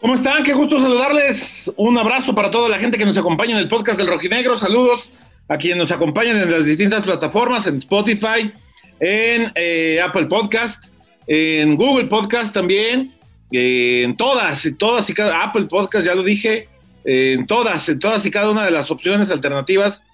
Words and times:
¿Cómo 0.00 0.14
están? 0.14 0.44
Qué 0.44 0.52
gusto 0.52 0.78
saludarles. 0.78 1.72
Un 1.76 1.98
abrazo 1.98 2.32
para 2.32 2.52
toda 2.52 2.68
la 2.68 2.78
gente 2.78 2.96
que 2.96 3.04
nos 3.04 3.18
acompaña 3.18 3.54
en 3.54 3.58
el 3.58 3.66
podcast 3.66 3.98
del 3.98 4.06
Rojinegro. 4.06 4.54
Saludos 4.54 5.10
a 5.48 5.58
quienes 5.58 5.76
nos 5.76 5.90
acompañan 5.90 6.36
en 6.36 6.52
las 6.52 6.64
distintas 6.64 7.02
plataformas, 7.02 7.66
en 7.66 7.78
Spotify, 7.78 8.52
en 9.00 9.50
eh, 9.56 10.00
Apple 10.00 10.26
Podcast, 10.26 10.92
en 11.26 11.74
Google 11.74 12.04
Podcast 12.04 12.54
también, 12.54 13.12
en 13.50 14.16
todas, 14.16 14.70
todas 14.78 15.10
y 15.10 15.14
cada 15.14 15.42
Apple 15.42 15.64
Podcast, 15.64 16.06
ya 16.06 16.14
lo 16.14 16.22
dije, 16.22 16.68
en 17.04 17.44
todas, 17.48 17.88
en 17.88 17.98
todas 17.98 18.24
y 18.24 18.30
cada 18.30 18.52
una 18.52 18.64
de 18.64 18.70
las 18.70 18.92
opciones 18.92 19.32
alternativas 19.32 20.04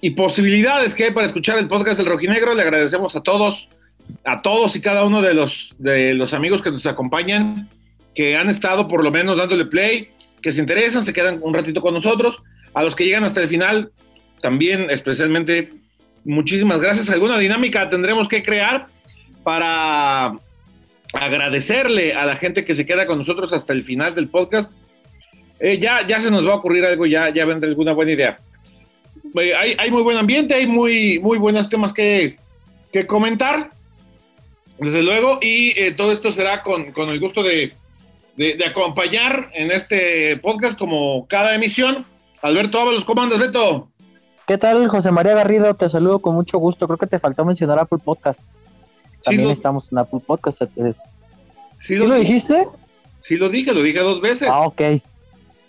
y 0.00 0.10
posibilidades 0.10 0.92
que 0.92 1.04
hay 1.04 1.10
para 1.12 1.26
escuchar 1.26 1.58
el 1.58 1.68
podcast 1.68 1.98
del 1.98 2.06
Rojinegro. 2.06 2.52
Le 2.52 2.62
agradecemos 2.62 3.14
a 3.14 3.20
todos, 3.20 3.68
a 4.24 4.42
todos 4.42 4.74
y 4.74 4.80
cada 4.80 5.04
uno 5.04 5.22
de 5.22 5.34
los, 5.34 5.72
de 5.78 6.14
los 6.14 6.34
amigos 6.34 6.62
que 6.62 6.72
nos 6.72 6.84
acompañan 6.86 7.68
que 8.14 8.36
han 8.36 8.50
estado 8.50 8.88
por 8.88 9.02
lo 9.02 9.10
menos 9.10 9.38
dándole 9.38 9.66
play, 9.66 10.10
que 10.42 10.52
se 10.52 10.60
interesan, 10.60 11.04
se 11.04 11.12
quedan 11.12 11.40
un 11.42 11.54
ratito 11.54 11.80
con 11.80 11.94
nosotros. 11.94 12.42
A 12.74 12.82
los 12.82 12.94
que 12.94 13.04
llegan 13.04 13.24
hasta 13.24 13.40
el 13.40 13.48
final, 13.48 13.92
también 14.40 14.90
especialmente 14.90 15.72
muchísimas 16.24 16.80
gracias. 16.80 17.08
Alguna 17.10 17.38
dinámica 17.38 17.88
tendremos 17.88 18.28
que 18.28 18.42
crear 18.42 18.86
para 19.42 20.34
agradecerle 21.12 22.14
a 22.14 22.26
la 22.26 22.36
gente 22.36 22.64
que 22.64 22.74
se 22.74 22.84
queda 22.86 23.06
con 23.06 23.18
nosotros 23.18 23.52
hasta 23.52 23.72
el 23.72 23.82
final 23.82 24.14
del 24.14 24.28
podcast. 24.28 24.72
Eh, 25.60 25.78
ya, 25.78 26.06
ya 26.06 26.20
se 26.20 26.30
nos 26.30 26.46
va 26.46 26.52
a 26.52 26.56
ocurrir 26.56 26.84
algo, 26.84 27.06
ya, 27.06 27.30
ya 27.30 27.44
vendrá 27.44 27.68
alguna 27.68 27.92
buena 27.92 28.12
idea. 28.12 28.36
Eh, 29.40 29.54
hay, 29.78 29.90
muy 29.90 30.02
buen 30.02 30.16
ambiente, 30.16 30.54
hay 30.54 30.66
muy, 30.66 31.20
muy 31.20 31.38
buenos 31.38 31.68
temas 31.68 31.92
que, 31.92 32.36
que 32.92 33.06
comentar, 33.06 33.70
desde 34.78 35.02
luego, 35.02 35.38
y 35.40 35.72
eh, 35.78 35.92
todo 35.92 36.12
esto 36.12 36.32
será 36.32 36.62
con, 36.62 36.92
con 36.92 37.08
el 37.08 37.20
gusto 37.20 37.42
de, 37.42 37.72
de, 38.36 38.64
acompañar 38.66 39.50
en 39.52 39.70
este 39.70 40.36
podcast 40.38 40.78
como 40.78 41.26
cada 41.26 41.54
emisión. 41.54 42.04
Alberto 42.42 42.80
Ábalos, 42.80 43.04
¿cómo 43.04 43.22
andas, 43.22 43.38
Beto? 43.38 43.88
¿Qué 44.46 44.58
tal, 44.58 44.86
José 44.88 45.10
María 45.10 45.34
Garrido? 45.34 45.72
Te 45.74 45.88
saludo 45.88 46.18
con 46.18 46.34
mucho 46.34 46.58
gusto. 46.58 46.86
Creo 46.86 46.98
que 46.98 47.06
te 47.06 47.18
faltó 47.18 47.44
mencionar 47.44 47.78
Apple 47.78 48.00
Podcast. 48.04 48.40
También 49.22 49.50
estamos 49.50 49.90
en 49.90 49.98
Apple 49.98 50.20
Podcast. 50.26 50.60
¿Sí, 51.78 51.96
lo, 51.96 52.14
dijiste? 52.14 52.66
Sí, 53.22 53.36
lo 53.36 53.48
dije, 53.48 53.72
lo 53.72 53.82
dije 53.82 54.00
dos 54.00 54.20
veces. 54.20 54.48
Ah, 54.50 54.66
ok. 54.66 54.82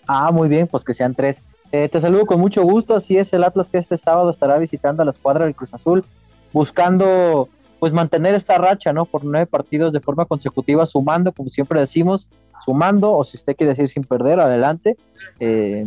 Ah, 0.06 0.30
muy 0.30 0.48
bien, 0.48 0.66
pues 0.66 0.84
que 0.84 0.92
sean 0.92 1.14
tres. 1.14 1.42
Eh, 1.72 1.88
te 1.88 2.00
saludo 2.00 2.26
con 2.26 2.38
mucho 2.38 2.62
gusto. 2.62 2.94
Así 2.94 3.16
es, 3.16 3.32
el 3.32 3.44
Atlas 3.44 3.70
que 3.70 3.78
este 3.78 3.96
sábado 3.96 4.30
estará 4.30 4.58
visitando 4.58 5.02
a 5.02 5.06
la 5.06 5.12
escuadra 5.12 5.46
del 5.46 5.54
Cruz 5.54 5.72
Azul, 5.72 6.04
buscando 6.52 7.48
pues 7.78 7.92
mantener 7.92 8.34
esta 8.34 8.58
racha, 8.58 8.92
¿no? 8.92 9.06
Por 9.06 9.24
nueve 9.24 9.46
partidos 9.46 9.92
de 9.92 10.00
forma 10.00 10.26
consecutiva, 10.26 10.84
sumando, 10.86 11.32
como 11.32 11.48
siempre 11.48 11.80
decimos, 11.80 12.28
sumando, 12.66 13.12
o 13.12 13.24
si 13.24 13.38
usted 13.38 13.56
quiere 13.56 13.70
decir 13.70 13.88
sin 13.88 14.04
perder, 14.04 14.40
adelante. 14.40 14.96
Eh, 15.40 15.86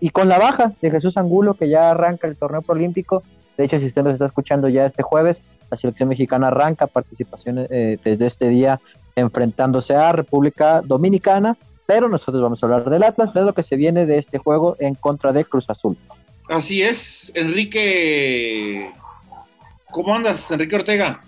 y 0.00 0.10
con 0.10 0.28
la 0.28 0.38
baja 0.38 0.72
de 0.80 0.90
Jesús 0.90 1.16
Angulo, 1.16 1.54
que 1.54 1.68
ya 1.68 1.90
arranca 1.90 2.26
el 2.26 2.36
torneo 2.36 2.62
proolímpico. 2.62 3.22
De 3.56 3.64
hecho, 3.64 3.78
si 3.78 3.86
usted 3.86 4.02
nos 4.02 4.14
está 4.14 4.26
escuchando 4.26 4.68
ya 4.68 4.86
este 4.86 5.04
jueves, 5.04 5.42
la 5.70 5.76
selección 5.76 6.08
mexicana 6.08 6.48
arranca 6.48 6.88
participación 6.88 7.66
eh, 7.70 7.98
desde 8.02 8.26
este 8.26 8.48
día 8.48 8.80
enfrentándose 9.16 9.94
a 9.94 10.10
República 10.10 10.82
Dominicana, 10.82 11.56
pero 11.86 12.08
nosotros 12.08 12.42
vamos 12.42 12.62
a 12.62 12.66
hablar 12.66 12.90
del 12.90 13.04
Atlas, 13.04 13.32
de 13.32 13.42
lo 13.42 13.52
que 13.52 13.62
se 13.62 13.76
viene 13.76 14.06
de 14.06 14.18
este 14.18 14.38
juego 14.38 14.76
en 14.80 14.94
contra 14.94 15.32
de 15.32 15.44
Cruz 15.44 15.70
Azul. 15.70 15.96
Así 16.48 16.82
es, 16.82 17.30
Enrique. 17.34 18.90
¿Cómo 19.90 20.14
andas, 20.14 20.50
Enrique 20.50 20.76
Ortega? 20.76 21.20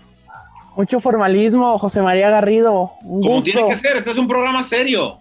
Mucho 0.77 0.99
formalismo, 0.99 1.79
José 1.79 2.03
María 2.03 2.29
Garrido. 2.29 2.91
Un 3.01 3.23
Como 3.23 3.41
tiene 3.41 3.67
que 3.67 3.75
ser, 3.77 3.97
este 3.97 4.11
es 4.11 4.17
un 4.19 4.27
programa 4.27 4.61
serio. 4.61 5.17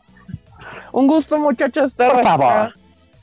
Un 0.92 1.06
gusto, 1.06 1.38
muchachos, 1.38 1.92
estar 1.92 2.14
acá, 2.14 2.74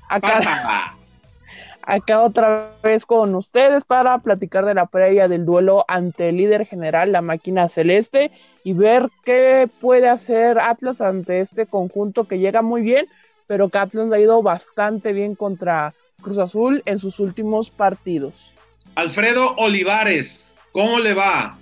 acá, 0.09 0.95
acá, 1.83 2.21
otra 2.21 2.71
vez 2.81 3.05
con 3.05 3.35
ustedes 3.35 3.85
para 3.85 4.17
platicar 4.17 4.66
de 4.66 4.73
la 4.73 4.88
previa 4.88 5.27
del 5.27 5.45
duelo 5.45 5.85
ante 5.88 6.29
el 6.29 6.38
líder 6.38 6.66
general, 6.66 7.11
la 7.11 7.21
máquina 7.21 7.69
celeste, 7.69 8.31
y 8.63 8.73
ver 8.73 9.09
qué 9.23 9.69
puede 9.79 10.09
hacer 10.09 10.57
Atlas 10.57 11.01
ante 11.01 11.39
este 11.39 11.67
conjunto 11.67 12.23
que 12.23 12.39
llega 12.39 12.63
muy 12.63 12.81
bien, 12.81 13.05
pero 13.45 13.69
que 13.69 13.77
Atlas 13.77 14.11
ha 14.11 14.17
ido 14.17 14.41
bastante 14.41 15.13
bien 15.13 15.35
contra 15.35 15.94
Cruz 16.23 16.39
Azul 16.39 16.81
en 16.88 16.97
sus 16.97 17.19
últimos 17.19 17.69
partidos. 17.69 18.51
Alfredo 18.95 19.53
Olivares, 19.57 20.55
¿cómo 20.71 20.97
le 20.97 21.13
va? 21.13 21.59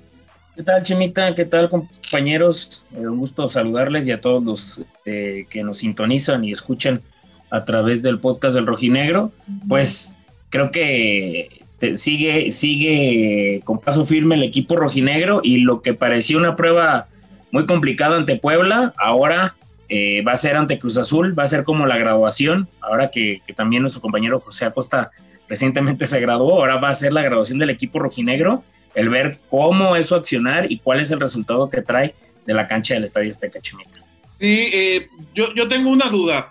¿Qué 0.55 0.63
tal, 0.63 0.83
Chimita? 0.83 1.33
¿Qué 1.33 1.45
tal, 1.45 1.69
compañeros? 1.69 2.85
Eh, 2.93 3.07
un 3.07 3.17
gusto 3.17 3.47
saludarles 3.47 4.05
y 4.05 4.11
a 4.11 4.19
todos 4.19 4.43
los 4.43 4.83
eh, 5.05 5.45
que 5.49 5.63
nos 5.63 5.77
sintonizan 5.77 6.43
y 6.43 6.51
escuchan 6.51 7.01
a 7.49 7.63
través 7.63 8.03
del 8.03 8.19
podcast 8.19 8.55
del 8.55 8.67
Rojinegro. 8.67 9.31
Pues 9.69 10.17
creo 10.49 10.69
que 10.69 11.63
sigue, 11.95 12.51
sigue 12.51 13.61
con 13.63 13.79
paso 13.79 14.05
firme 14.05 14.35
el 14.35 14.43
equipo 14.43 14.75
rojinegro 14.75 15.39
y 15.41 15.59
lo 15.59 15.81
que 15.81 15.93
parecía 15.93 16.37
una 16.37 16.57
prueba 16.57 17.07
muy 17.51 17.65
complicada 17.65 18.17
ante 18.17 18.35
Puebla, 18.35 18.93
ahora 18.97 19.55
eh, 19.87 20.21
va 20.27 20.33
a 20.33 20.37
ser 20.37 20.57
ante 20.57 20.79
Cruz 20.79 20.97
Azul, 20.97 21.37
va 21.37 21.43
a 21.43 21.47
ser 21.47 21.63
como 21.63 21.85
la 21.85 21.97
graduación, 21.97 22.67
ahora 22.81 23.09
que, 23.09 23.41
que 23.45 23.53
también 23.53 23.83
nuestro 23.83 24.01
compañero 24.01 24.41
José 24.41 24.65
Acosta 24.65 25.11
recientemente 25.47 26.05
se 26.05 26.19
graduó, 26.19 26.59
ahora 26.59 26.75
va 26.75 26.89
a 26.89 26.93
ser 26.93 27.13
la 27.13 27.21
graduación 27.21 27.57
del 27.57 27.69
equipo 27.69 27.99
rojinegro 27.99 28.63
el 28.95 29.09
ver 29.09 29.37
cómo 29.49 29.95
es 29.95 30.07
su 30.07 30.15
accionar 30.15 30.71
y 30.71 30.79
cuál 30.79 30.99
es 30.99 31.11
el 31.11 31.19
resultado 31.19 31.69
que 31.69 31.81
trae 31.81 32.13
de 32.45 32.53
la 32.53 32.67
cancha 32.67 32.93
del 32.93 33.03
Estadio 33.03 33.29
Azteca 33.29 33.61
Chimita. 33.61 33.99
Sí, 34.39 34.69
eh, 34.73 35.07
yo, 35.33 35.53
yo, 35.53 35.67
tengo 35.67 35.89
una 35.89 36.09
duda 36.09 36.49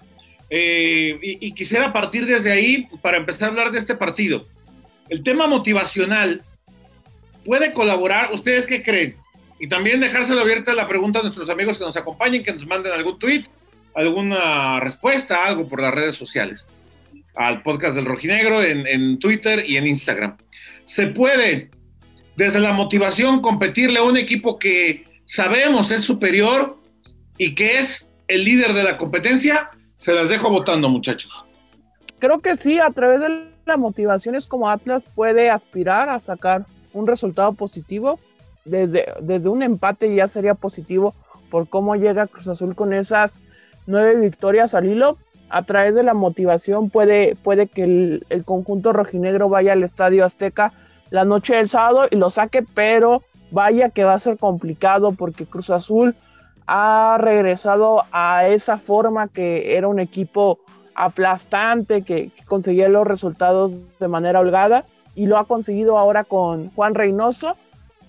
eh, 0.48 1.18
y, 1.22 1.52
quisiera 1.52 1.92
partir 1.92 2.26
desde 2.26 2.52
ahí 2.52 2.86
para 3.02 3.16
empezar 3.16 3.48
a 3.48 3.50
hablar 3.50 3.72
de 3.72 3.78
este 3.78 3.96
partido. 3.96 4.46
El 5.08 5.22
tema 5.22 5.46
motivacional 5.46 6.42
puede 7.44 7.72
colaborar, 7.72 8.30
¿ustedes 8.32 8.66
qué 8.66 8.82
creen? 8.82 9.16
Y 9.58 9.68
también 9.68 10.00
dejárselo 10.00 10.40
abierta 10.40 10.72
la 10.72 10.88
pregunta 10.88 11.18
a 11.18 11.22
nuestros 11.22 11.50
amigos 11.50 11.78
que 11.78 11.84
nos 11.84 11.96
acompañen, 11.96 12.44
que 12.44 12.52
nos 12.52 12.66
manden 12.66 12.92
algún 12.92 13.18
tweet, 13.18 13.44
alguna 13.94 14.80
respuesta, 14.80 15.44
algo 15.44 15.68
por 15.68 15.82
las 15.82 15.92
redes 15.92 16.14
sociales, 16.14 16.66
al 17.34 17.62
podcast 17.62 17.94
del 17.94 18.06
Rojinegro 18.06 18.62
en, 18.62 18.86
en 18.86 19.18
Twitter 19.18 19.64
y 19.68 19.76
en 19.76 19.86
Instagram. 19.86 20.36
¿Se 20.86 21.08
puede 21.08 21.70
desde 22.40 22.58
la 22.58 22.72
motivación 22.72 23.42
competirle 23.42 23.98
a 23.98 24.02
un 24.02 24.16
equipo 24.16 24.58
que 24.58 25.04
sabemos 25.26 25.90
es 25.90 26.00
superior 26.00 26.78
y 27.36 27.54
que 27.54 27.78
es 27.78 28.08
el 28.28 28.46
líder 28.46 28.72
de 28.72 28.82
la 28.82 28.96
competencia, 28.96 29.68
se 29.98 30.14
las 30.14 30.30
dejo 30.30 30.48
votando, 30.48 30.88
muchachos. 30.88 31.44
Creo 32.18 32.38
que 32.38 32.56
sí, 32.56 32.80
a 32.80 32.88
través 32.92 33.20
de 33.20 33.50
la 33.66 33.76
motivación 33.76 34.36
es 34.36 34.46
como 34.46 34.70
Atlas 34.70 35.06
puede 35.14 35.50
aspirar 35.50 36.08
a 36.08 36.18
sacar 36.18 36.64
un 36.94 37.06
resultado 37.06 37.52
positivo. 37.52 38.18
Desde, 38.64 39.04
desde 39.20 39.50
un 39.50 39.62
empate 39.62 40.14
ya 40.14 40.26
sería 40.26 40.54
positivo 40.54 41.14
por 41.50 41.68
cómo 41.68 41.94
llega 41.94 42.26
Cruz 42.26 42.48
Azul 42.48 42.74
con 42.74 42.94
esas 42.94 43.42
nueve 43.86 44.16
victorias 44.18 44.74
al 44.74 44.86
hilo. 44.86 45.18
A 45.50 45.60
través 45.64 45.94
de 45.94 46.04
la 46.04 46.14
motivación 46.14 46.88
puede, 46.88 47.36
puede 47.42 47.66
que 47.66 47.82
el, 47.84 48.24
el 48.30 48.44
conjunto 48.44 48.94
rojinegro 48.94 49.50
vaya 49.50 49.74
al 49.74 49.82
Estadio 49.82 50.24
Azteca 50.24 50.72
la 51.10 51.24
noche 51.24 51.56
del 51.56 51.68
sábado 51.68 52.06
y 52.10 52.16
lo 52.16 52.30
saque, 52.30 52.62
pero 52.62 53.22
vaya 53.50 53.90
que 53.90 54.04
va 54.04 54.14
a 54.14 54.18
ser 54.18 54.38
complicado 54.38 55.12
porque 55.12 55.46
Cruz 55.46 55.70
Azul 55.70 56.14
ha 56.66 57.18
regresado 57.18 58.04
a 58.12 58.46
esa 58.46 58.78
forma 58.78 59.28
que 59.28 59.76
era 59.76 59.88
un 59.88 59.98
equipo 59.98 60.60
aplastante, 60.94 62.02
que, 62.02 62.30
conseguía 62.46 62.88
los 62.88 63.06
resultados 63.06 63.98
de 63.98 64.08
manera 64.08 64.40
holgada 64.40 64.84
y 65.14 65.26
lo 65.26 65.36
ha 65.38 65.44
conseguido 65.44 65.98
ahora 65.98 66.24
con 66.24 66.70
Juan 66.70 66.94
Reynoso, 66.94 67.56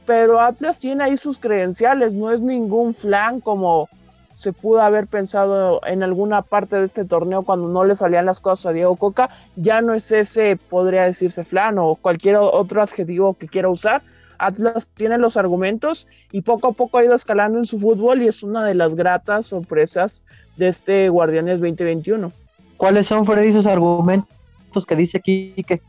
pero 0.06 0.40
Atlas 0.40 0.80
tiene 0.80 1.04
ahí 1.04 1.18
sus 1.18 1.40
credenciales, 1.40 2.14
no 2.14 2.32
es 2.32 2.42
ningún 2.42 2.94
flan 2.94 3.40
como 3.40 3.88
se 4.34 4.54
pudo 4.54 4.82
haber 4.82 5.08
pensado 5.08 5.82
en 5.86 6.04
alguna 6.04 6.42
parte 6.42 6.78
de 6.78 6.86
este 6.86 7.06
torneo 7.06 7.44
cuando 7.44 7.68
no 7.68 7.84
le 7.84 7.96
salían 7.96 8.26
las 8.26 8.40
cosas 8.40 8.68
a 8.68 8.74
Diego 8.74 8.96
Coca, 8.96 9.30
ya 9.56 9.82
no 9.82 9.94
es 9.94 10.12
ese, 10.12 10.58
podría 10.58 11.04
decirse 11.04 11.44
flan 11.44 11.78
o 11.80 11.96
cualquier 11.96 12.38
otro 12.38 12.82
adjetivo 12.82 13.34
que 13.34 13.48
quiera 13.48 13.70
usar. 13.70 14.02
Atlas 14.38 14.90
tiene 14.96 15.18
los 15.20 15.38
argumentos 15.38 16.08
y 16.32 16.42
poco 16.42 16.70
a 16.70 16.72
poco 16.72 16.98
ha 16.98 17.04
ido 17.04 17.14
escalando 17.14 17.60
en 17.60 17.66
su 17.66 17.80
fútbol 17.80 18.24
y 18.24 18.28
es 18.28 18.42
una 18.42 18.66
de 18.66 18.74
las 18.74 18.96
gratas 18.96 19.46
sorpresas 19.46 20.24
de 20.58 20.68
este 20.68 21.10
Guardianes 21.10 21.60
2021. 21.60 22.32
¿Cuáles 22.78 23.06
son, 23.06 23.26
Freddy, 23.26 23.50
esos 23.50 23.68
argumentos 23.68 24.86
que 24.88 24.96
dice 24.96 25.20
Quique? 25.20 25.82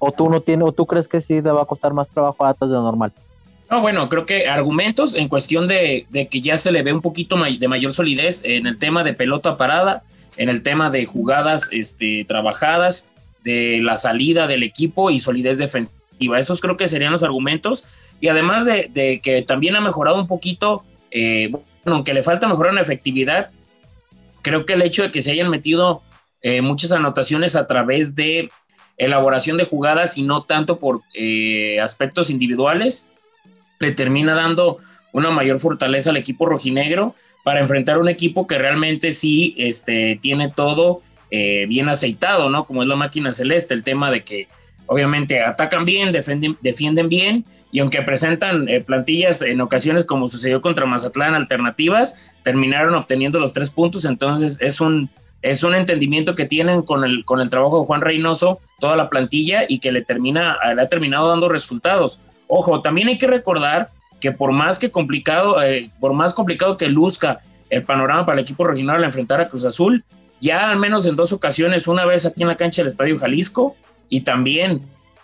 ¿O 0.00 0.10
tú 0.10 0.28
no 0.28 0.40
tienes, 0.40 0.66
o 0.66 0.72
tú 0.72 0.86
crees 0.86 1.06
que 1.06 1.20
sí 1.20 1.40
le 1.40 1.52
va 1.52 1.62
a 1.62 1.66
costar 1.66 1.94
más 1.94 2.08
trabajo 2.08 2.44
a 2.44 2.48
Atlas 2.48 2.70
de 2.70 2.76
lo 2.76 2.82
normal? 2.82 3.12
No, 3.70 3.80
bueno, 3.80 4.08
creo 4.08 4.26
que 4.26 4.46
argumentos 4.46 5.14
en 5.14 5.28
cuestión 5.28 5.68
de, 5.68 6.06
que 6.30 6.40
ya 6.40 6.58
se 6.58 6.70
le 6.70 6.82
ve 6.82 6.92
un 6.92 7.00
poquito 7.00 7.36
de 7.36 7.68
mayor 7.68 7.92
solidez 7.92 8.42
en 8.44 8.66
el 8.66 8.78
tema 8.78 9.02
de 9.02 9.14
pelota 9.14 9.56
parada, 9.56 10.02
en 10.36 10.48
el 10.48 10.62
tema 10.62 10.90
de 10.90 11.06
jugadas 11.06 11.70
este, 11.72 12.24
trabajadas, 12.24 13.10
de 13.42 13.80
la 13.82 13.96
salida 13.96 14.46
del 14.46 14.62
equipo 14.62 15.10
y 15.10 15.20
solidez 15.20 15.58
defensiva. 15.58 16.38
Esos 16.38 16.60
creo 16.60 16.76
que 16.76 16.88
serían 16.88 17.12
los 17.12 17.22
argumentos. 17.22 17.84
Y 18.20 18.28
además 18.28 18.64
de, 18.64 19.20
que 19.22 19.42
también 19.42 19.76
ha 19.76 19.80
mejorado 19.80 20.20
un 20.20 20.26
poquito, 20.26 20.82
eh, 21.10 21.52
aunque 21.84 22.14
le 22.14 22.22
falta 22.22 22.48
mejorar 22.48 22.72
en 22.72 22.78
efectividad, 22.78 23.50
creo 24.42 24.64
que 24.64 24.74
el 24.74 24.82
hecho 24.82 25.02
de 25.02 25.10
que 25.10 25.20
se 25.20 25.32
hayan 25.32 25.50
metido 25.50 26.02
eh, 26.42 26.62
muchas 26.62 26.92
anotaciones 26.92 27.56
a 27.56 27.66
través 27.66 28.14
de 28.14 28.50
elaboración 28.96 29.56
de 29.56 29.64
jugadas 29.64 30.16
y 30.16 30.22
no 30.22 30.44
tanto 30.44 30.78
por 30.78 31.00
eh, 31.14 31.80
aspectos 31.80 32.30
individuales, 32.30 33.08
le 33.78 33.92
termina 33.92 34.34
dando 34.34 34.78
una 35.12 35.30
mayor 35.30 35.60
fortaleza 35.60 36.10
al 36.10 36.16
equipo 36.16 36.46
rojinegro 36.46 37.14
para 37.44 37.60
enfrentar 37.60 37.98
un 37.98 38.08
equipo 38.08 38.46
que 38.46 38.58
realmente 38.58 39.10
sí 39.12 39.54
este, 39.58 40.18
tiene 40.20 40.50
todo 40.50 41.02
eh, 41.30 41.66
bien 41.68 41.88
aceitado, 41.88 42.50
¿no? 42.50 42.64
Como 42.64 42.82
es 42.82 42.88
la 42.88 42.96
máquina 42.96 43.32
celeste, 43.32 43.74
el 43.74 43.82
tema 43.82 44.10
de 44.10 44.24
que 44.24 44.48
obviamente 44.86 45.42
atacan 45.42 45.84
bien, 45.84 46.12
defienden, 46.12 46.56
defienden 46.60 47.08
bien 47.08 47.44
y 47.72 47.80
aunque 47.80 48.02
presentan 48.02 48.68
eh, 48.68 48.80
plantillas 48.80 49.42
en 49.42 49.60
ocasiones 49.60 50.04
como 50.04 50.28
sucedió 50.28 50.60
contra 50.60 50.86
Mazatlán 50.86 51.34
alternativas, 51.34 52.32
terminaron 52.42 52.94
obteniendo 52.94 53.40
los 53.40 53.52
tres 53.52 53.70
puntos, 53.70 54.04
entonces 54.04 54.58
es 54.60 54.80
un, 54.80 55.08
es 55.42 55.62
un 55.64 55.74
entendimiento 55.74 56.34
que 56.34 56.46
tienen 56.46 56.82
con 56.82 57.04
el, 57.04 57.24
con 57.24 57.40
el 57.40 57.50
trabajo 57.50 57.80
de 57.80 57.86
Juan 57.86 58.00
Reynoso, 58.00 58.60
toda 58.78 58.96
la 58.96 59.08
plantilla 59.10 59.64
y 59.68 59.78
que 59.78 59.92
le, 59.92 60.02
termina, 60.02 60.58
le 60.74 60.82
ha 60.82 60.88
terminado 60.88 61.28
dando 61.28 61.48
resultados. 61.48 62.20
Ojo, 62.56 62.82
también 62.82 63.08
hay 63.08 63.18
que 63.18 63.26
recordar 63.26 63.90
que 64.20 64.30
por 64.30 64.52
más 64.52 64.78
que 64.78 64.88
complicado, 64.88 65.60
eh, 65.60 65.90
por 65.98 66.12
más 66.12 66.32
complicado 66.32 66.76
que 66.76 66.86
luzca 66.86 67.40
el 67.68 67.82
panorama 67.82 68.24
para 68.24 68.38
el 68.38 68.44
equipo 68.44 68.62
regional 68.62 68.98
al 68.98 69.04
enfrentar 69.04 69.40
a 69.40 69.48
Cruz 69.48 69.64
Azul, 69.64 70.04
ya 70.40 70.70
al 70.70 70.78
menos 70.78 71.04
en 71.08 71.16
dos 71.16 71.32
ocasiones, 71.32 71.88
una 71.88 72.04
vez 72.04 72.26
aquí 72.26 72.42
en 72.42 72.48
la 72.48 72.56
cancha 72.56 72.82
del 72.82 72.92
Estadio 72.92 73.18
Jalisco 73.18 73.74
y 74.08 74.20
también 74.20 74.82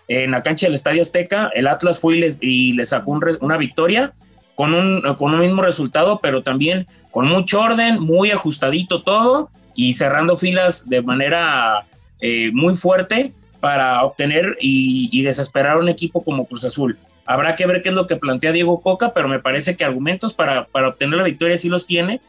en 0.08 0.32
la 0.32 0.42
cancha 0.42 0.66
del 0.66 0.74
Estadio 0.74 1.02
Azteca, 1.02 1.52
el 1.54 1.68
Atlas 1.68 2.00
fue 2.00 2.16
y, 2.16 2.20
les, 2.20 2.38
y 2.40 2.72
le 2.72 2.84
sacó 2.84 3.12
una 3.12 3.56
victoria 3.56 4.10
con 4.56 4.74
un, 4.74 5.00
con 5.14 5.32
un 5.32 5.38
mismo 5.38 5.62
resultado, 5.62 6.18
pero 6.20 6.42
también 6.42 6.88
con 7.12 7.28
mucho 7.28 7.60
orden, 7.60 8.00
muy 8.00 8.32
ajustadito 8.32 9.04
todo 9.04 9.50
y 9.76 9.92
cerrando 9.92 10.36
filas 10.36 10.88
de 10.88 11.00
manera 11.00 11.86
eh, 12.20 12.50
muy 12.52 12.74
fuerte 12.74 13.32
para 13.60 14.02
obtener 14.02 14.56
y, 14.60 15.08
y 15.12 15.22
desesperar 15.22 15.76
a 15.76 15.78
un 15.78 15.88
equipo 15.88 16.24
como 16.24 16.44
Cruz 16.46 16.64
Azul. 16.64 16.98
Habrá 17.30 17.54
que 17.54 17.64
ver 17.64 17.80
qué 17.80 17.90
es 17.90 17.94
lo 17.94 18.08
que 18.08 18.16
plantea 18.16 18.50
Diego 18.50 18.80
Coca, 18.80 19.12
pero 19.14 19.28
me 19.28 19.38
parece 19.38 19.76
que 19.76 19.84
argumentos 19.84 20.34
para, 20.34 20.64
para 20.64 20.88
obtener 20.88 21.16
la 21.16 21.22
victoria 21.22 21.56
sí 21.56 21.68
los 21.68 21.86
tiene. 21.86 22.20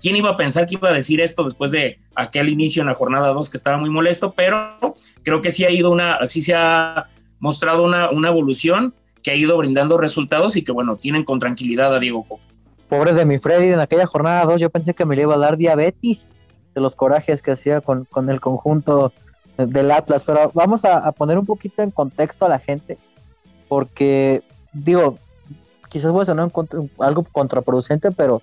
¿Quién 0.00 0.14
iba 0.14 0.30
a 0.30 0.36
pensar 0.36 0.64
que 0.66 0.76
iba 0.76 0.90
a 0.90 0.92
decir 0.92 1.20
esto 1.20 1.42
después 1.42 1.72
de 1.72 1.98
aquel 2.14 2.48
inicio 2.48 2.80
en 2.80 2.86
la 2.86 2.94
jornada 2.94 3.30
2 3.30 3.50
que 3.50 3.56
estaba 3.56 3.78
muy 3.78 3.90
molesto? 3.90 4.30
Pero 4.30 4.94
creo 5.24 5.42
que 5.42 5.50
sí 5.50 5.64
ha 5.64 5.70
ido 5.70 5.90
una, 5.90 6.24
sí 6.28 6.40
se 6.40 6.54
ha 6.54 7.06
mostrado 7.40 7.82
una, 7.82 8.10
una 8.10 8.28
evolución 8.28 8.94
que 9.24 9.32
ha 9.32 9.34
ido 9.34 9.58
brindando 9.58 9.98
resultados 9.98 10.56
y 10.56 10.62
que 10.62 10.70
bueno, 10.70 10.94
tienen 10.98 11.24
con 11.24 11.40
tranquilidad 11.40 11.92
a 11.92 11.98
Diego 11.98 12.22
Coca. 12.22 12.44
Pobre 12.88 13.12
de 13.12 13.26
mi 13.26 13.40
Freddy, 13.40 13.70
en 13.70 13.80
aquella 13.80 14.06
jornada 14.06 14.44
2 14.44 14.60
yo 14.60 14.70
pensé 14.70 14.94
que 14.94 15.04
me 15.04 15.16
le 15.16 15.22
iba 15.22 15.34
a 15.34 15.38
dar 15.38 15.56
diabetes 15.56 16.28
de 16.76 16.80
los 16.80 16.94
corajes 16.94 17.42
que 17.42 17.50
hacía 17.50 17.80
con, 17.80 18.04
con 18.04 18.30
el 18.30 18.40
conjunto 18.40 19.12
del 19.56 19.90
Atlas, 19.90 20.22
pero 20.24 20.52
vamos 20.54 20.84
a, 20.84 20.98
a, 20.98 21.10
poner 21.10 21.38
un 21.38 21.44
poquito 21.44 21.82
en 21.82 21.90
contexto 21.90 22.46
a 22.46 22.48
la 22.48 22.60
gente 22.60 22.98
porque 23.74 24.44
digo, 24.72 25.18
quizás 25.88 26.12
voy 26.12 26.22
a 26.22 26.26
sonar 26.26 26.48
algo 27.00 27.26
contraproducente, 27.32 28.12
pero 28.12 28.40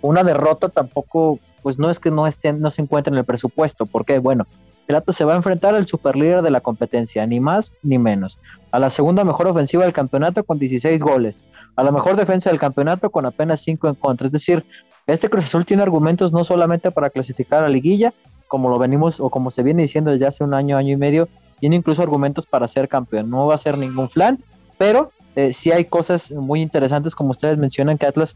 una 0.00 0.24
derrota 0.24 0.70
tampoco, 0.70 1.38
pues 1.62 1.78
no 1.78 1.88
es 1.88 2.00
que 2.00 2.10
no, 2.10 2.26
esté, 2.26 2.52
no 2.52 2.68
se 2.68 2.82
encuentre 2.82 3.12
en 3.12 3.18
el 3.18 3.24
presupuesto, 3.24 3.86
porque 3.86 4.18
bueno, 4.18 4.44
el 4.88 4.96
Atlas 4.96 5.16
se 5.16 5.24
va 5.24 5.34
a 5.34 5.36
enfrentar 5.36 5.76
al 5.76 5.86
superlíder 5.86 6.42
de 6.42 6.50
la 6.50 6.60
competencia, 6.60 7.24
ni 7.28 7.38
más 7.38 7.72
ni 7.84 7.96
menos. 7.96 8.40
A 8.72 8.80
la 8.80 8.90
segunda 8.90 9.22
mejor 9.22 9.46
ofensiva 9.46 9.84
del 9.84 9.92
campeonato 9.92 10.42
con 10.42 10.58
16 10.58 11.00
goles. 11.00 11.46
A 11.76 11.84
la 11.84 11.92
mejor 11.92 12.16
defensa 12.16 12.50
del 12.50 12.58
campeonato 12.58 13.08
con 13.10 13.24
apenas 13.24 13.60
5 13.60 13.86
en. 13.86 13.96
Es 14.26 14.32
decir, 14.32 14.64
este 15.06 15.30
Cruz 15.30 15.44
Azul 15.44 15.64
tiene 15.64 15.84
argumentos 15.84 16.32
no 16.32 16.42
solamente 16.42 16.90
para 16.90 17.10
clasificar 17.10 17.60
a 17.60 17.68
la 17.68 17.72
liguilla, 17.72 18.12
como 18.48 18.68
lo 18.68 18.80
venimos 18.80 19.20
o 19.20 19.30
como 19.30 19.52
se 19.52 19.62
viene 19.62 19.82
diciendo 19.82 20.10
desde 20.10 20.26
hace 20.26 20.42
un 20.42 20.54
año, 20.54 20.76
año 20.76 20.92
y 20.94 20.96
medio, 20.96 21.28
tiene 21.62 21.76
incluso 21.76 22.02
argumentos 22.02 22.44
para 22.44 22.66
ser 22.66 22.88
campeón. 22.88 23.30
No 23.30 23.46
va 23.46 23.54
a 23.54 23.58
ser 23.58 23.78
ningún 23.78 24.10
flan, 24.10 24.42
pero 24.82 25.12
eh, 25.36 25.52
sí 25.52 25.70
hay 25.70 25.84
cosas 25.84 26.32
muy 26.32 26.60
interesantes, 26.60 27.14
como 27.14 27.30
ustedes 27.30 27.56
mencionan, 27.56 27.98
que 27.98 28.06
Atlas 28.06 28.34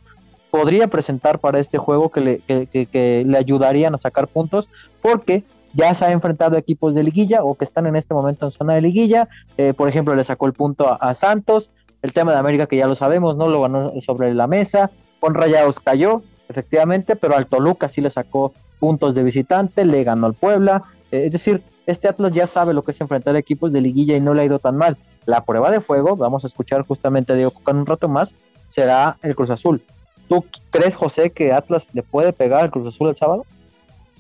podría 0.53 0.87
presentar 0.87 1.41
para 1.41 1.59
este 1.59 1.77
juego 1.77 2.11
que 2.11 2.21
le, 2.21 2.39
que, 2.39 3.25
le 3.27 3.37
ayudarían 3.37 3.97
a 3.97 3.99
sacar 3.99 4.29
puntos, 4.29 4.71
porque 5.03 5.43
ya 5.73 5.93
se 5.97 6.05
ha 6.05 6.13
enfrentado 6.13 6.55
a 6.55 6.61
equipos 6.61 6.95
de 6.95 7.03
liguilla 7.03 7.43
o 7.43 7.57
que 7.57 7.65
están 7.65 7.89
en 7.89 7.97
este 7.97 8.15
momento 8.15 8.47
en 8.47 8.53
zona 8.53 8.75
de 8.75 8.81
liguilla. 8.81 9.29
Eh, 9.59 9.75
por 9.77 9.89
ejemplo, 9.89 10.15
le 10.15 10.23
sacó 10.23 10.47
el 10.47 10.53
punto 10.53 10.97
a, 11.03 11.15
Santos. 11.17 11.73
El 12.01 12.13
tema 12.13 12.31
de 12.31 12.39
América, 12.39 12.69
que 12.69 12.77
ya 12.77 12.87
lo 12.87 12.95
sabemos, 12.95 13.37
no 13.37 13.49
lo 13.49 13.63
ganó 13.63 13.93
sobre 14.01 14.33
la 14.33 14.47
mesa. 14.47 14.93
Con 15.19 15.35
Rayados 15.35 15.81
cayó, 15.81 16.23
efectivamente, 16.49 17.17
pero 17.17 17.37
al 17.37 17.47
Toluca 17.47 17.89
sí 17.89 18.01
le 18.01 18.11
sacó 18.11 18.53
puntos 18.79 19.17
de 19.17 19.25
visitante, 19.25 19.85
le 19.85 20.05
ganó 20.05 20.27
al 20.27 20.35
Puebla. 20.35 20.85
Eh, 21.11 21.25
es 21.27 21.33
decir, 21.33 21.61
este 21.87 22.07
Atlas 22.07 22.31
ya 22.31 22.47
sabe 22.47 22.73
lo 22.73 22.83
que 22.83 22.93
es 22.93 23.01
enfrentar 23.01 23.35
equipos 23.35 23.73
de 23.73 23.81
liguilla 23.81 24.17
y 24.17 24.21
no 24.21 24.33
le 24.33 24.43
ha 24.43 24.45
ido 24.45 24.61
tan 24.61 24.77
mal. 24.77 24.97
La 25.27 25.45
prueba 25.45 25.71
de 25.71 25.81
fuego, 25.81 26.17
vamos 26.17 26.45
a 26.45 26.47
escuchar 26.47 26.87
justamente 26.87 27.33
a 27.33 27.37
Diego 27.37 27.51
Coca 27.51 27.73
en 27.73 27.79
un 27.79 27.87
rato 27.87 28.09
más, 28.09 28.35
será 28.69 29.19
el 29.23 29.35
Cruz 29.35 29.51
Azul. 29.51 29.83
¿Tú 30.29 30.45
crees, 30.71 30.97
José, 30.97 31.31
que 31.31 31.53
Atlas 31.53 31.89
le 31.93 32.03
puede 32.03 32.33
pegar 32.33 32.63
al 32.63 32.71
Cruz 32.71 32.87
Azul 32.87 33.09
el 33.09 33.17
sábado? 33.17 33.45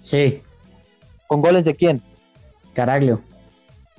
Sí. 0.02 0.42
¿Con 1.26 1.40
goles 1.40 1.64
de 1.64 1.74
quién? 1.74 2.02
Caraglio. 2.74 3.20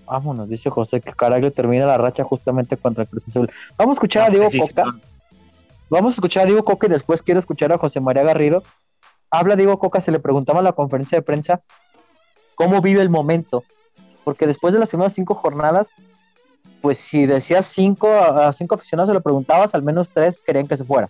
Vámonos, 0.05 0.47
dice 0.47 0.69
José 0.69 1.01
que 1.01 1.11
Caraglio 1.11 1.51
termina 1.51 1.85
la 1.85 1.97
racha 1.97 2.23
justamente 2.23 2.77
contra 2.77 3.03
el 3.03 3.09
Cruz 3.09 3.23
Azul. 3.27 3.49
Vamos 3.77 3.95
a 3.95 3.97
escuchar 3.97 4.27
a 4.27 4.29
Diego 4.29 4.47
Coca. 4.49 4.95
Vamos 5.89 6.13
a 6.13 6.15
escuchar 6.15 6.43
a 6.43 6.45
Diego 6.45 6.63
Coca 6.63 6.87
y 6.87 6.89
después 6.89 7.21
quiero 7.21 7.39
escuchar 7.39 7.73
a 7.73 7.77
José 7.77 7.99
María 7.99 8.23
Garrido. 8.23 8.63
Habla 9.31 9.55
Diego 9.55 9.79
Coca, 9.79 10.01
se 10.01 10.11
le 10.11 10.19
preguntaba 10.19 10.59
en 10.59 10.65
la 10.65 10.73
conferencia 10.73 11.17
de 11.17 11.21
prensa 11.21 11.61
cómo 12.55 12.81
vive 12.81 13.01
el 13.01 13.09
momento. 13.09 13.63
Porque 14.23 14.47
después 14.47 14.73
de 14.73 14.79
las 14.79 14.89
primeras 14.89 15.13
cinco 15.13 15.35
jornadas, 15.35 15.89
pues 16.81 16.97
si 16.97 17.25
decías 17.25 17.65
cinco, 17.67 18.09
a 18.09 18.51
cinco 18.53 18.75
aficionados 18.75 19.09
se 19.09 19.13
lo 19.13 19.21
preguntabas, 19.21 19.73
al 19.73 19.83
menos 19.83 20.09
tres 20.13 20.39
querían 20.45 20.67
que 20.67 20.77
se 20.77 20.83
fuera. 20.83 21.09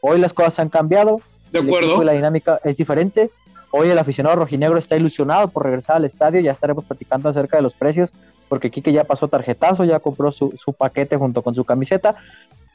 Hoy 0.00 0.18
las 0.18 0.32
cosas 0.32 0.58
han 0.58 0.68
cambiado. 0.68 1.20
De 1.50 1.60
acuerdo. 1.60 2.02
la 2.02 2.12
dinámica 2.12 2.60
es 2.64 2.76
diferente. 2.76 3.30
Hoy 3.70 3.88
el 3.88 3.98
aficionado 3.98 4.36
rojinegro 4.36 4.78
está 4.78 4.96
ilusionado 4.96 5.48
por 5.48 5.64
regresar 5.64 5.96
al 5.96 6.04
estadio. 6.04 6.40
Ya 6.40 6.52
estaremos 6.52 6.84
platicando 6.84 7.28
acerca 7.28 7.56
de 7.56 7.62
los 7.62 7.74
precios, 7.74 8.12
porque 8.48 8.70
Quique 8.70 8.92
ya 8.92 9.04
pasó 9.04 9.28
tarjetazo, 9.28 9.84
ya 9.84 9.98
compró 10.00 10.30
su, 10.32 10.52
paquete 10.76 11.16
junto 11.16 11.42
con 11.42 11.54
su 11.54 11.64
camiseta. 11.64 12.14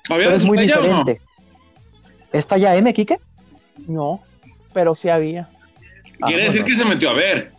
Pero 0.08 0.32
es 0.32 0.46
muy 0.46 0.58
diferente. 0.58 1.22
¿Está 2.32 2.58
ya 2.58 2.76
M, 2.76 2.94
Quique? 2.94 3.20
No, 3.88 4.22
pero 4.74 4.96
sí 4.96 5.10
había. 5.10 5.50
Quiere 6.26 6.46
decir 6.46 6.64
que 6.64 6.76
se 6.76 6.86
metió 6.86 7.10
a 7.10 7.14
ver. 7.14 7.52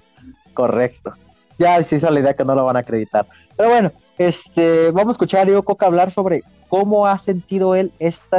Correcto. 0.54 1.14
Ya 1.58 1.82
se 1.82 1.96
hizo 1.96 2.10
la 2.10 2.20
idea 2.20 2.34
que 2.34 2.44
no 2.44 2.54
lo 2.54 2.64
van 2.64 2.76
a 2.76 2.80
acreditar. 2.80 3.26
Pero 3.56 3.68
bueno, 3.70 3.92
este, 4.16 4.90
vamos 4.92 5.08
a 5.08 5.12
escuchar 5.12 5.40
a 5.42 5.44
Diego 5.44 5.64
Coca 5.64 5.86
hablar 5.86 6.12
sobre 6.12 6.42
cómo 6.68 7.06
ha 7.06 7.18
sentido 7.18 7.74
él 7.74 7.92
esta, 7.98 8.38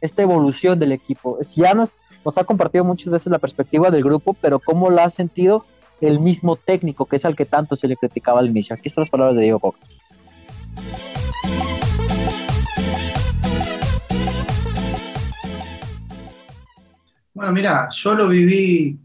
esta 0.00 0.22
evolución 0.22 0.78
del 0.78 0.92
equipo. 0.92 1.38
Ya 1.54 1.74
nos, 1.74 1.96
nos 2.24 2.38
ha 2.38 2.44
compartido 2.44 2.84
muchas 2.84 3.12
veces 3.12 3.30
la 3.30 3.38
perspectiva 3.38 3.90
del 3.90 4.02
grupo, 4.02 4.34
pero 4.34 4.58
cómo 4.58 4.90
la 4.90 5.04
ha 5.04 5.10
sentido 5.10 5.64
el 6.00 6.20
mismo 6.20 6.56
técnico, 6.56 7.06
que 7.06 7.16
es 7.16 7.24
al 7.24 7.36
que 7.36 7.44
tanto 7.44 7.76
se 7.76 7.88
le 7.88 7.96
criticaba 7.96 8.40
al 8.40 8.48
inicio. 8.48 8.74
Aquí 8.74 8.88
están 8.88 9.02
las 9.02 9.10
palabras 9.10 9.36
de 9.36 9.42
Diego 9.42 9.60
Coca. 9.60 9.78
Bueno, 17.34 17.52
mira, 17.52 17.90
yo 17.92 18.14
lo 18.14 18.28
viví 18.28 18.98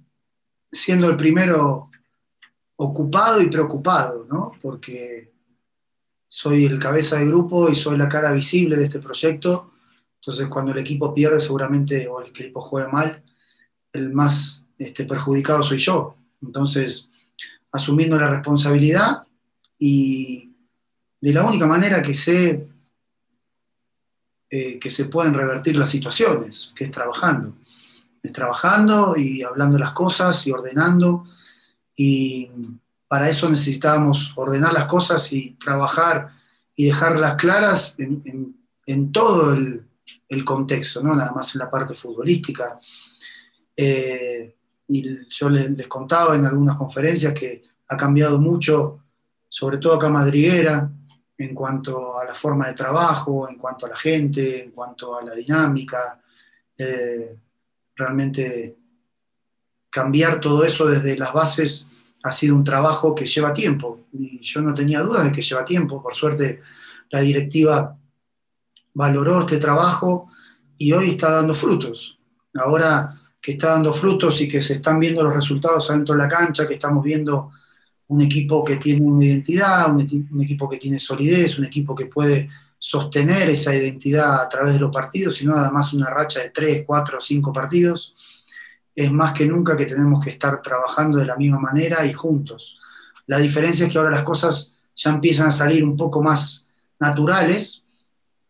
siendo 0.72 1.10
el 1.10 1.18
primero 1.18 1.91
ocupado 2.84 3.42
y 3.42 3.48
preocupado, 3.48 4.26
¿no? 4.28 4.54
Porque 4.62 5.32
soy 6.28 6.66
el 6.66 6.80
cabeza 6.80 7.18
de 7.18 7.28
grupo 7.28 7.70
y 7.70 7.76
soy 7.76 7.98
la 7.98 8.10
cara 8.10 8.32
visible 8.32 8.76
de 8.76 8.86
este 8.86 9.00
proyecto. 9.00 9.74
Entonces, 10.16 10.48
cuando 10.48 10.72
el 10.72 10.80
equipo 10.80 11.14
pierde, 11.14 11.40
seguramente, 11.40 12.08
o 12.08 12.22
el 12.22 12.30
equipo 12.30 12.62
juegue 12.62 12.92
mal, 12.92 13.24
el 13.94 14.12
más 14.12 14.66
este, 14.78 15.06
perjudicado 15.06 15.62
soy 15.62 15.78
yo. 15.78 16.16
Entonces, 16.42 17.12
asumiendo 17.72 18.20
la 18.20 18.30
responsabilidad 18.30 19.28
y 19.78 20.52
de 21.20 21.34
la 21.34 21.44
única 21.44 21.68
manera 21.68 22.02
que 22.02 22.14
sé 22.16 22.68
eh, 24.50 24.80
que 24.80 24.90
se 24.90 25.06
pueden 25.06 25.34
revertir 25.34 25.78
las 25.78 25.92
situaciones, 25.92 26.74
que 26.76 26.86
es 26.86 26.92
trabajando. 26.92 27.54
Es 28.24 28.34
trabajando 28.34 29.16
y 29.16 29.44
hablando 29.44 29.78
las 29.78 29.94
cosas 29.94 30.46
y 30.48 30.52
ordenando. 30.52 31.26
Y 31.96 32.50
para 33.08 33.30
eso 33.30 33.50
necesitábamos 33.50 34.34
ordenar 34.36 34.74
las 34.74 34.86
cosas 34.86 35.32
y 35.34 35.52
trabajar 35.56 36.30
y 36.76 36.86
dejarlas 36.86 37.36
claras 37.36 37.96
en, 37.98 39.12
todo 39.12 39.54
el, 39.54 39.86
contexto, 40.46 41.04
no 41.04 41.16
nada 41.16 41.32
más 41.34 41.54
en 41.54 41.60
la 41.60 41.70
parte 41.70 41.94
futbolística. 41.94 42.80
Eh, 43.76 44.56
y 44.88 45.28
yo 45.30 45.50
les, 45.50 45.88
contaba 45.88 46.36
en 46.36 46.46
algunas 46.46 46.78
conferencias 46.78 47.34
que 47.34 47.62
ha 47.88 47.98
cambiado 47.98 48.40
mucho, 48.40 49.04
sobre 49.48 49.78
todo 49.78 49.96
acá 49.96 50.10
Madriguera, 50.10 50.90
en 51.38 51.56
cuanto 51.56 52.20
a 52.20 52.26
la 52.26 52.34
forma 52.34 52.68
de 52.68 52.74
trabajo, 52.74 53.50
en 53.50 53.58
cuanto 53.58 53.86
a 53.86 53.90
la 53.90 53.96
gente, 53.98 54.64
en 54.64 54.72
cuanto 54.72 55.18
a 55.18 55.24
la 55.24 55.34
dinámica. 55.36 56.22
Eh, 56.78 57.38
realmente 57.96 58.78
cambiar 59.92 60.40
todo 60.40 60.64
eso 60.64 60.88
desde 60.88 61.18
las 61.18 61.34
bases 61.34 61.88
ha 62.24 62.32
sido 62.32 62.56
un 62.56 62.64
trabajo 62.64 63.14
que 63.14 63.28
lleva 63.28 63.54
tiempo. 63.54 64.06
Y 64.14 64.40
yo 64.40 64.62
no 64.62 64.74
tenía 64.74 65.02
dudas 65.02 65.26
de 65.26 65.32
que 65.32 65.42
lleva 65.42 65.66
tiempo. 65.66 66.02
Por 66.02 66.16
suerte, 66.16 66.62
la 67.12 67.20
directiva 67.20 67.96
valoró 68.94 69.42
este 69.42 69.58
trabajo 69.58 70.30
y 70.78 70.94
hoy 70.94 71.12
está 71.12 71.32
dando 71.32 71.54
frutos. 71.54 72.18
Ahora 72.56 73.18
que 73.42 73.54
está 73.54 73.70
dando 73.72 73.92
frutos 73.92 74.40
y 74.42 74.48
que 74.48 74.62
se 74.62 74.74
están 74.74 75.00
viendo 75.00 75.24
los 75.24 75.34
resultados 75.34 75.90
adentro 75.90 76.16
de 76.16 76.22
la 76.22 76.28
cancha, 76.28 76.68
que 76.68 76.76
estamos 76.76 77.04
viendo 77.04 77.52
un 78.08 78.22
equipo 78.22 78.64
que 78.64 78.78
tiene 78.78 79.04
una 79.04 79.26
identidad, 79.26 79.90
un, 79.92 80.02
equipo 80.42 80.70
que 80.70 80.78
tiene 80.78 81.00
solidez, 81.00 81.58
un 81.58 81.66
equipo 81.66 81.96
que 81.96 82.06
puede 82.06 82.50
sostener 82.78 83.50
esa 83.50 83.76
identidad 83.76 84.42
a 84.42 84.50
través 84.50 84.74
de 84.74 84.80
los 84.80 84.92
partidos 84.92 85.42
y 85.42 85.46
no 85.46 85.56
nada 85.56 85.72
más 85.72 85.94
una 85.94 86.10
racha 86.10 86.42
de 86.42 86.50
tres, 86.50 86.84
cuatro, 86.86 87.20
cinco 87.22 87.52
partidos 87.54 88.16
es 88.96 89.12
más 89.12 89.34
que 89.34 89.46
nunca 89.46 89.76
que 89.76 89.86
tenemos 89.86 90.24
que 90.24 90.32
estar 90.32 90.62
trabajando 90.62 91.18
de 91.18 91.26
la 91.26 91.36
misma 91.36 91.60
manera 91.60 92.06
y 92.06 92.14
juntos. 92.14 92.78
La 93.28 93.38
diferencia 93.38 93.86
es 93.86 93.92
que 93.92 93.98
ahora 93.98 94.12
las 94.12 94.24
cosas 94.24 94.78
ya 94.96 95.12
empiezan 95.12 95.48
a 95.48 95.52
salir 95.52 95.84
un 95.84 95.96
poco 95.96 96.22
más 96.22 96.70
naturales, 97.00 97.86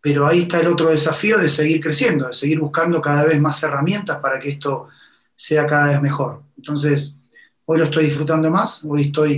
pero 0.01 0.25
ahí 0.25 0.41
está 0.41 0.59
el 0.59 0.67
otro 0.67 0.89
desafío 0.89 1.37
de 1.37 1.49
seguir 1.49 1.79
creciendo, 1.79 2.27
de 2.27 2.33
seguir 2.33 2.59
buscando 2.59 2.99
cada 2.99 3.23
vez 3.23 3.39
más 3.39 3.61
herramientas 3.61 4.17
para 4.17 4.39
que 4.39 4.49
esto 4.49 4.87
sea 5.35 5.65
cada 5.67 5.89
vez 5.89 6.01
mejor. 6.01 6.41
Entonces, 6.57 7.19
hoy 7.65 7.77
lo 7.77 7.85
estoy 7.85 8.05
disfrutando 8.05 8.49
más, 8.49 8.83
hoy 8.85 9.03
estoy 9.03 9.33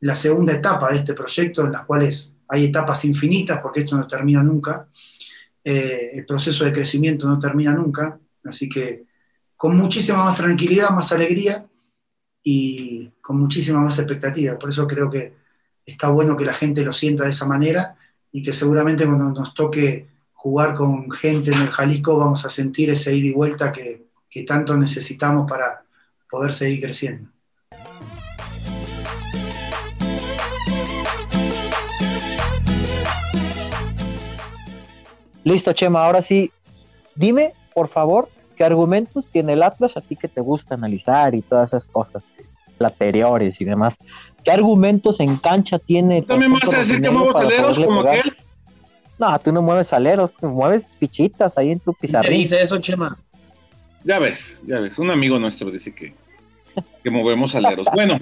en 0.00 0.08
la 0.08 0.16
segunda 0.16 0.54
etapa 0.54 0.90
de 0.90 0.98
este 0.98 1.14
proyecto, 1.14 1.64
en 1.64 1.72
las 1.72 1.84
cuales 1.84 2.36
hay 2.48 2.66
etapas 2.66 3.04
infinitas, 3.04 3.60
porque 3.60 3.80
esto 3.80 3.96
no 3.96 4.06
termina 4.06 4.42
nunca, 4.42 4.86
eh, 5.62 6.12
el 6.14 6.24
proceso 6.24 6.64
de 6.64 6.72
crecimiento 6.72 7.26
no 7.26 7.38
termina 7.38 7.72
nunca, 7.72 8.18
así 8.44 8.68
que 8.68 9.05
con 9.56 9.76
muchísima 9.76 10.24
más 10.24 10.36
tranquilidad, 10.36 10.90
más 10.90 11.12
alegría 11.12 11.66
y 12.42 13.08
con 13.20 13.38
muchísima 13.40 13.80
más 13.80 13.98
expectativa. 13.98 14.58
Por 14.58 14.68
eso 14.68 14.86
creo 14.86 15.10
que 15.10 15.34
está 15.84 16.08
bueno 16.08 16.36
que 16.36 16.44
la 16.44 16.54
gente 16.54 16.84
lo 16.84 16.92
sienta 16.92 17.24
de 17.24 17.30
esa 17.30 17.46
manera 17.46 17.96
y 18.30 18.42
que 18.42 18.52
seguramente 18.52 19.06
cuando 19.06 19.30
nos 19.30 19.54
toque 19.54 20.08
jugar 20.32 20.74
con 20.74 21.10
gente 21.10 21.52
en 21.52 21.62
el 21.62 21.70
Jalisco 21.70 22.18
vamos 22.18 22.44
a 22.44 22.50
sentir 22.50 22.90
ese 22.90 23.14
ida 23.14 23.28
y 23.28 23.32
vuelta 23.32 23.72
que, 23.72 24.06
que 24.28 24.42
tanto 24.44 24.76
necesitamos 24.76 25.50
para 25.50 25.84
poder 26.30 26.52
seguir 26.52 26.80
creciendo. 26.80 27.30
Listo, 35.44 35.72
Chema, 35.72 36.04
ahora 36.04 36.22
sí, 36.22 36.50
dime, 37.14 37.52
por 37.72 37.88
favor, 37.88 38.28
¿Qué 38.56 38.64
argumentos 38.64 39.28
tiene 39.30 39.52
el 39.52 39.62
Atlas 39.62 39.96
a 39.96 40.00
ti 40.00 40.16
que 40.16 40.28
te 40.28 40.40
gusta 40.40 40.74
analizar 40.74 41.34
y 41.34 41.42
todas 41.42 41.70
esas 41.70 41.86
cosas 41.86 42.24
laterales 42.78 43.60
y 43.60 43.64
demás? 43.64 43.98
¿Qué 44.42 44.50
argumentos 44.50 45.20
en 45.20 45.36
cancha 45.36 45.78
tiene? 45.78 46.22
¿También 46.22 46.52
vas 46.54 46.72
a 46.72 46.78
decir 46.78 47.00
que 47.00 47.10
muevo 47.10 47.36
aleros 47.36 47.78
como 47.78 48.00
aquel? 48.00 48.34
No, 49.18 49.38
tú 49.40 49.52
no 49.52 49.62
mueves 49.62 49.92
aleros, 49.92 50.32
tú 50.38 50.48
mueves 50.48 50.94
fichitas 50.98 51.56
ahí 51.58 51.72
en 51.72 51.80
tu 51.80 51.92
pizarrín. 51.94 52.30
¿Qué 52.30 52.38
dice 52.38 52.60
eso, 52.60 52.78
Chema? 52.78 53.18
Ya 54.04 54.18
ves, 54.18 54.58
ya 54.66 54.78
ves. 54.78 54.98
Un 54.98 55.10
amigo 55.10 55.38
nuestro 55.38 55.70
dice 55.70 55.94
que, 55.94 56.14
que 57.02 57.10
movemos 57.10 57.54
aleros. 57.54 57.86
bueno, 57.94 58.18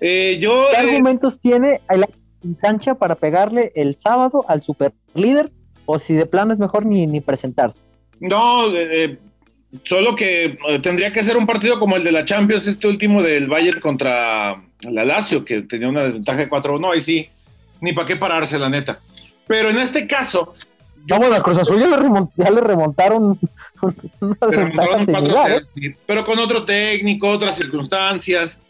eh, 0.00 0.38
yo. 0.40 0.66
¿Qué 0.72 0.76
argumentos 0.76 1.38
tiene 1.38 1.80
el 1.88 2.06
en 2.42 2.54
cancha 2.54 2.96
para 2.96 3.14
pegarle 3.14 3.72
el 3.74 3.96
sábado 3.96 4.44
al 4.48 4.62
super 4.62 4.92
líder? 5.14 5.50
O 5.86 5.98
si 5.98 6.14
de 6.14 6.26
plano 6.26 6.52
es 6.52 6.58
mejor 6.58 6.84
ni, 6.84 7.06
ni 7.06 7.20
presentarse. 7.20 7.80
No, 8.20 8.74
eh, 8.74 9.04
eh 9.04 9.18
Solo 9.82 10.14
que 10.14 10.56
eh, 10.68 10.78
tendría 10.80 11.12
que 11.12 11.22
ser 11.22 11.36
un 11.36 11.46
partido 11.46 11.80
como 11.80 11.96
el 11.96 12.04
de 12.04 12.12
la 12.12 12.24
Champions, 12.24 12.66
este 12.66 12.86
último 12.86 13.22
del 13.22 13.48
Bayern 13.48 13.80
contra 13.80 14.62
la 14.82 15.04
Lazio, 15.04 15.44
que 15.44 15.62
tenía 15.62 15.88
una 15.88 16.04
desventaja 16.04 16.38
de 16.38 16.48
4-1. 16.48 16.92
Ahí 16.92 17.00
sí, 17.00 17.28
ni 17.80 17.92
para 17.92 18.06
qué 18.06 18.16
pararse, 18.16 18.58
la 18.58 18.68
neta. 18.68 19.00
Pero 19.46 19.70
en 19.70 19.78
este 19.78 20.06
caso. 20.06 20.54
No, 21.08 21.18
bueno, 21.18 21.34
a 21.34 21.42
Cruz 21.42 21.58
Azul 21.58 21.80
ya 21.80 22.50
le, 22.50 22.60
remontaron. 22.60 23.38
pero 26.06 26.24
con 26.24 26.38
otro 26.38 26.64
técnico, 26.64 27.28
otras 27.28 27.56
circunstancias. 27.56 28.60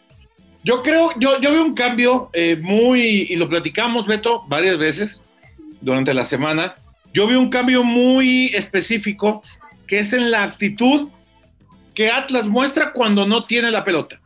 Yo 0.64 0.82
creo, 0.82 1.12
yo, 1.18 1.38
yo 1.40 1.52
veo 1.52 1.62
un 1.62 1.74
cambio 1.74 2.30
eh, 2.32 2.58
muy, 2.60 3.26
y 3.28 3.36
lo 3.36 3.48
platicamos, 3.48 4.06
Beto, 4.06 4.44
varias 4.48 4.78
veces 4.78 5.20
durante 5.82 6.14
la 6.14 6.24
semana. 6.24 6.74
Yo 7.12 7.28
veo 7.28 7.38
un 7.38 7.50
cambio 7.50 7.84
muy 7.84 8.46
específico 8.54 9.42
que 9.86 9.98
es 10.00 10.12
en 10.12 10.30
la 10.30 10.42
actitud 10.42 11.08
que 11.94 12.10
Atlas 12.10 12.46
muestra 12.46 12.92
cuando 12.92 13.26
no 13.26 13.44
tiene 13.44 13.70
la 13.70 13.84
pelota. 13.84 14.20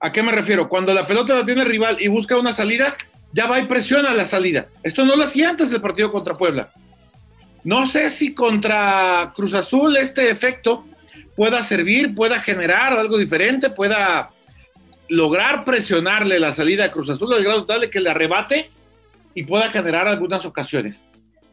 ¿A 0.00 0.12
qué 0.12 0.22
me 0.22 0.32
refiero? 0.32 0.68
Cuando 0.68 0.94
la 0.94 1.06
pelota 1.06 1.34
la 1.34 1.44
tiene 1.44 1.62
el 1.62 1.68
rival 1.68 1.96
y 2.00 2.08
busca 2.08 2.38
una 2.38 2.52
salida, 2.52 2.94
ya 3.32 3.46
va 3.46 3.60
y 3.60 3.66
presiona 3.66 4.14
la 4.14 4.24
salida. 4.24 4.68
Esto 4.82 5.04
no 5.04 5.16
lo 5.16 5.24
hacía 5.24 5.50
antes 5.50 5.70
del 5.70 5.80
partido 5.80 6.10
contra 6.10 6.34
Puebla. 6.34 6.70
No 7.64 7.86
sé 7.86 8.10
si 8.10 8.34
contra 8.34 9.32
Cruz 9.34 9.54
Azul 9.54 9.96
este 9.96 10.30
efecto 10.30 10.84
pueda 11.36 11.62
servir, 11.62 12.14
pueda 12.14 12.40
generar 12.40 12.92
algo 12.92 13.18
diferente, 13.18 13.70
pueda 13.70 14.30
lograr 15.08 15.64
presionarle 15.64 16.38
la 16.38 16.52
salida 16.52 16.86
a 16.86 16.90
Cruz 16.90 17.10
Azul 17.10 17.32
al 17.32 17.44
grado 17.44 17.64
tal 17.64 17.80
de 17.80 17.90
que 17.90 18.00
le 18.00 18.10
arrebate 18.10 18.70
y 19.34 19.42
pueda 19.44 19.70
generar 19.70 20.06
algunas 20.06 20.44
ocasiones 20.44 21.02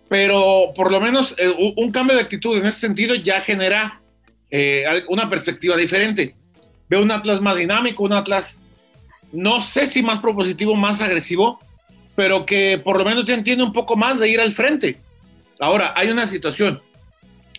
pero 0.07 0.71
por 0.75 0.91
lo 0.91 0.99
menos 0.99 1.35
eh, 1.37 1.73
un 1.75 1.91
cambio 1.91 2.15
de 2.15 2.21
actitud 2.21 2.57
en 2.57 2.65
ese 2.65 2.79
sentido 2.79 3.15
ya 3.15 3.41
genera 3.41 4.01
eh, 4.51 4.85
una 5.09 5.29
perspectiva 5.29 5.75
diferente. 5.75 6.35
Veo 6.89 7.01
un 7.01 7.11
Atlas 7.11 7.41
más 7.41 7.57
dinámico, 7.57 8.03
un 8.03 8.13
Atlas, 8.13 8.61
no 9.31 9.61
sé 9.61 9.85
si 9.85 10.03
más 10.03 10.19
propositivo, 10.19 10.75
más 10.75 11.01
agresivo, 11.01 11.59
pero 12.15 12.45
que 12.45 12.79
por 12.83 12.97
lo 12.97 13.05
menos 13.05 13.25
ya 13.25 13.33
entiende 13.33 13.63
un 13.63 13.73
poco 13.73 13.95
más 13.95 14.19
de 14.19 14.29
ir 14.29 14.39
al 14.39 14.53
frente. 14.53 14.97
Ahora, 15.59 15.93
hay 15.95 16.09
una 16.09 16.27
situación. 16.27 16.81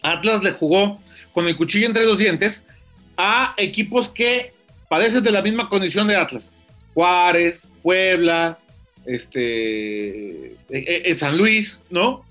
Atlas 0.02 0.42
le 0.42 0.52
jugó 0.52 1.00
con 1.32 1.48
el 1.48 1.56
cuchillo 1.56 1.86
entre 1.86 2.04
los 2.04 2.18
dientes 2.18 2.64
a 3.16 3.54
equipos 3.56 4.08
que 4.08 4.52
padecen 4.88 5.24
de 5.24 5.32
la 5.32 5.42
misma 5.42 5.68
condición 5.68 6.06
de 6.06 6.16
Atlas. 6.16 6.52
Juárez, 6.94 7.68
Puebla, 7.82 8.58
este, 9.04 10.56
eh, 10.70 11.16
San 11.18 11.36
Luis, 11.36 11.82
¿no? 11.90 12.25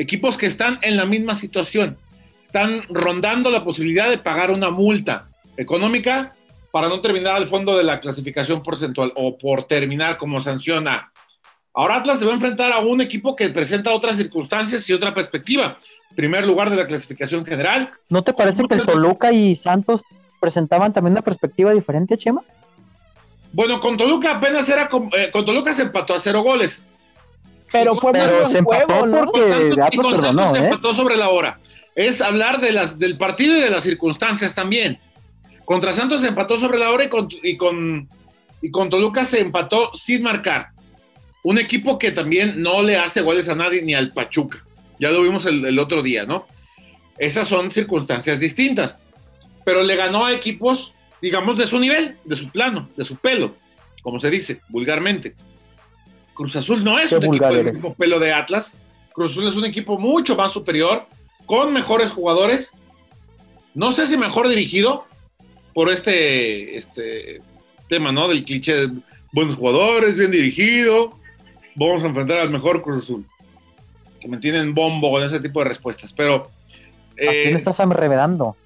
Equipos 0.00 0.38
que 0.38 0.46
están 0.46 0.78
en 0.80 0.96
la 0.96 1.04
misma 1.04 1.34
situación, 1.34 1.98
están 2.42 2.82
rondando 2.88 3.50
la 3.50 3.62
posibilidad 3.62 4.08
de 4.08 4.16
pagar 4.16 4.50
una 4.50 4.70
multa 4.70 5.28
económica 5.58 6.34
para 6.72 6.88
no 6.88 7.00
terminar 7.02 7.36
al 7.36 7.48
fondo 7.48 7.76
de 7.76 7.84
la 7.84 8.00
clasificación 8.00 8.62
porcentual 8.62 9.12
o 9.14 9.36
por 9.36 9.64
terminar 9.64 10.16
como 10.16 10.40
sanciona. 10.40 11.12
Ahora 11.74 11.96
Atlas 11.96 12.18
se 12.18 12.24
va 12.24 12.32
a 12.32 12.34
enfrentar 12.34 12.72
a 12.72 12.78
un 12.78 13.02
equipo 13.02 13.36
que 13.36 13.50
presenta 13.50 13.92
otras 13.92 14.16
circunstancias 14.16 14.88
y 14.88 14.94
otra 14.94 15.12
perspectiva. 15.14 15.76
Primer 16.16 16.46
lugar 16.46 16.70
de 16.70 16.76
la 16.76 16.86
clasificación 16.86 17.44
general. 17.44 17.90
¿No 18.08 18.22
te 18.22 18.32
parece 18.32 18.64
que 18.66 18.74
el 18.76 18.86
Toluca 18.86 19.32
y 19.32 19.54
Santos 19.54 20.02
presentaban 20.40 20.92
también 20.94 21.12
una 21.12 21.22
perspectiva 21.22 21.72
diferente, 21.72 22.16
Chema? 22.16 22.42
Bueno, 23.52 23.80
con 23.80 23.96
Toluca 23.96 24.36
apenas 24.36 24.68
era. 24.68 24.88
Eh, 25.12 25.30
con 25.30 25.44
Toluca 25.44 25.72
se 25.72 25.82
empató 25.82 26.14
a 26.14 26.18
cero 26.18 26.42
goles. 26.42 26.84
Pero 27.72 27.94
fue 27.96 28.12
pero 28.12 28.48
se 28.48 28.58
empató 28.58 28.86
porque 29.14 29.40
se 29.42 30.58
¿eh? 30.58 30.64
empató 30.64 30.94
sobre 30.94 31.16
la 31.16 31.28
hora. 31.28 31.58
Es 31.94 32.20
hablar 32.20 32.60
de 32.60 32.72
las, 32.72 32.98
del 32.98 33.16
partido 33.16 33.56
y 33.56 33.60
de 33.60 33.70
las 33.70 33.82
circunstancias 33.82 34.54
también. 34.54 34.98
Contra 35.64 35.92
Santos 35.92 36.22
se 36.22 36.28
empató 36.28 36.58
sobre 36.58 36.78
la 36.78 36.90
hora 36.90 37.04
y 37.04 37.08
con, 37.08 37.28
y 37.30 37.56
con, 37.56 38.08
y 38.60 38.70
con 38.70 38.90
Toluca 38.90 39.24
se 39.24 39.40
empató 39.40 39.94
sin 39.94 40.22
marcar. 40.22 40.68
Un 41.42 41.58
equipo 41.58 41.98
que 41.98 42.10
también 42.10 42.60
no 42.60 42.82
le 42.82 42.96
hace 42.96 43.22
goles 43.22 43.48
a 43.48 43.54
nadie 43.54 43.82
ni 43.82 43.94
al 43.94 44.12
Pachuca. 44.12 44.64
Ya 44.98 45.10
lo 45.10 45.22
vimos 45.22 45.46
el, 45.46 45.64
el 45.64 45.78
otro 45.78 46.02
día, 46.02 46.26
¿no? 46.26 46.46
Esas 47.18 47.48
son 47.48 47.70
circunstancias 47.70 48.40
distintas. 48.40 48.98
Pero 49.64 49.82
le 49.82 49.94
ganó 49.94 50.24
a 50.24 50.32
equipos, 50.32 50.92
digamos, 51.22 51.58
de 51.58 51.66
su 51.66 51.78
nivel, 51.78 52.16
de 52.24 52.36
su 52.36 52.50
plano, 52.50 52.88
de 52.96 53.04
su 53.04 53.16
pelo, 53.16 53.54
como 54.02 54.18
se 54.18 54.30
dice 54.30 54.60
vulgarmente. 54.68 55.34
Cruz 56.40 56.56
Azul 56.56 56.82
no 56.82 56.98
es 56.98 57.12
un 57.12 57.22
equipo 57.22 57.52
del 57.52 57.74
mismo 57.74 57.94
pelo 57.94 58.18
de 58.18 58.32
Atlas. 58.32 58.74
Cruz 59.12 59.32
Azul 59.32 59.46
es 59.46 59.56
un 59.56 59.66
equipo 59.66 59.98
mucho 59.98 60.36
más 60.36 60.52
superior, 60.52 61.04
con 61.44 61.70
mejores 61.70 62.12
jugadores. 62.12 62.72
No 63.74 63.92
sé 63.92 64.06
si 64.06 64.16
mejor 64.16 64.48
dirigido 64.48 65.04
por 65.74 65.90
este, 65.90 66.78
este 66.78 67.42
tema, 67.90 68.10
¿no? 68.10 68.26
Del 68.26 68.42
cliché 68.42 68.86
de 68.86 69.00
buenos 69.32 69.56
jugadores, 69.56 70.16
bien 70.16 70.30
dirigido. 70.30 71.12
Vamos 71.74 72.02
a 72.04 72.06
enfrentar 72.06 72.38
al 72.38 72.48
mejor 72.48 72.80
Cruz 72.80 73.02
Azul. 73.02 73.26
Que 74.18 74.26
me 74.26 74.38
tienen 74.38 74.74
bombo 74.74 75.10
con 75.10 75.22
ese 75.22 75.40
tipo 75.40 75.60
de 75.60 75.68
respuestas. 75.68 76.10
Pero. 76.14 76.48
¿A 77.16 77.16
quién 77.16 77.54
eh, 77.54 77.58
estás 77.58 77.76
revelando? 77.76 78.56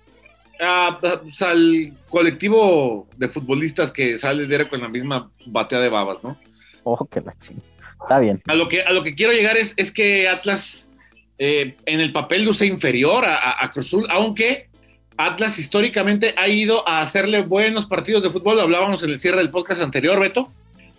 al 0.61 1.93
colectivo 2.09 3.09
de 3.17 3.27
futbolistas 3.27 3.91
que 3.91 4.17
sale 4.17 4.47
de 4.47 4.69
con 4.69 4.81
la 4.81 4.89
misma 4.89 5.29
batea 5.45 5.81
de 5.81 5.89
babas, 5.89 6.23
¿no? 6.23 6.39
Oh, 6.85 7.05
que 7.07 7.21
la. 7.21 7.35
Está 8.03 8.19
bien. 8.19 8.43
A 8.47 8.55
lo 8.55 8.69
que, 8.69 8.83
a 8.83 8.93
lo 8.93 9.03
que 9.03 9.15
quiero 9.15 9.33
llegar 9.33 9.57
es, 9.57 9.75
es 9.77 9.91
que 9.91 10.29
Atlas 10.29 10.91
eh, 11.39 11.77
en 11.87 12.01
el 12.01 12.13
papel 12.13 12.45
luce 12.45 12.67
inferior 12.67 13.25
a, 13.25 13.65
a, 13.65 13.71
Cruzul, 13.71 14.07
aunque 14.11 14.69
Atlas 15.17 15.59
históricamente 15.59 16.35
ha 16.37 16.49
ido 16.49 16.87
a 16.89 17.01
hacerle 17.01 17.43
buenos 17.43 17.87
partidos 17.87 18.23
de 18.23 18.31
fútbol, 18.31 18.57
lo 18.57 18.63
hablábamos 18.63 19.03
en 19.03 19.11
el 19.11 19.19
cierre 19.19 19.39
del 19.39 19.51
podcast 19.51 19.81
anterior, 19.81 20.21
Beto. 20.21 20.49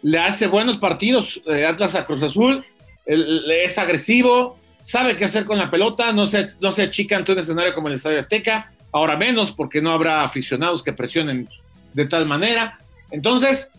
Le 0.01 0.19
hace 0.19 0.47
buenos 0.47 0.77
partidos 0.77 1.41
eh, 1.47 1.65
Atlas 1.65 1.95
a 1.95 2.05
Cruz 2.05 2.21
Azul, 2.23 2.63
el- 3.05 3.49
es 3.51 3.77
agresivo, 3.77 4.57
sabe 4.83 5.15
qué 5.17 5.25
hacer 5.25 5.45
con 5.45 5.57
la 5.57 5.69
pelota, 5.71 6.11
no 6.11 6.25
se, 6.27 6.49
no 6.59 6.71
se 6.71 6.83
achica 6.83 7.17
ante 7.17 7.31
un 7.33 7.39
escenario 7.39 7.73
como 7.73 7.87
el 7.87 7.95
Estadio 7.95 8.19
Azteca, 8.19 8.71
ahora 8.91 9.15
menos 9.17 9.51
porque 9.51 9.81
no 9.81 9.91
habrá 9.91 10.23
aficionados 10.23 10.83
que 10.83 10.93
presionen 10.93 11.47
de 11.93 12.05
tal 12.05 12.25
manera. 12.25 12.77
Entonces, 13.11 13.69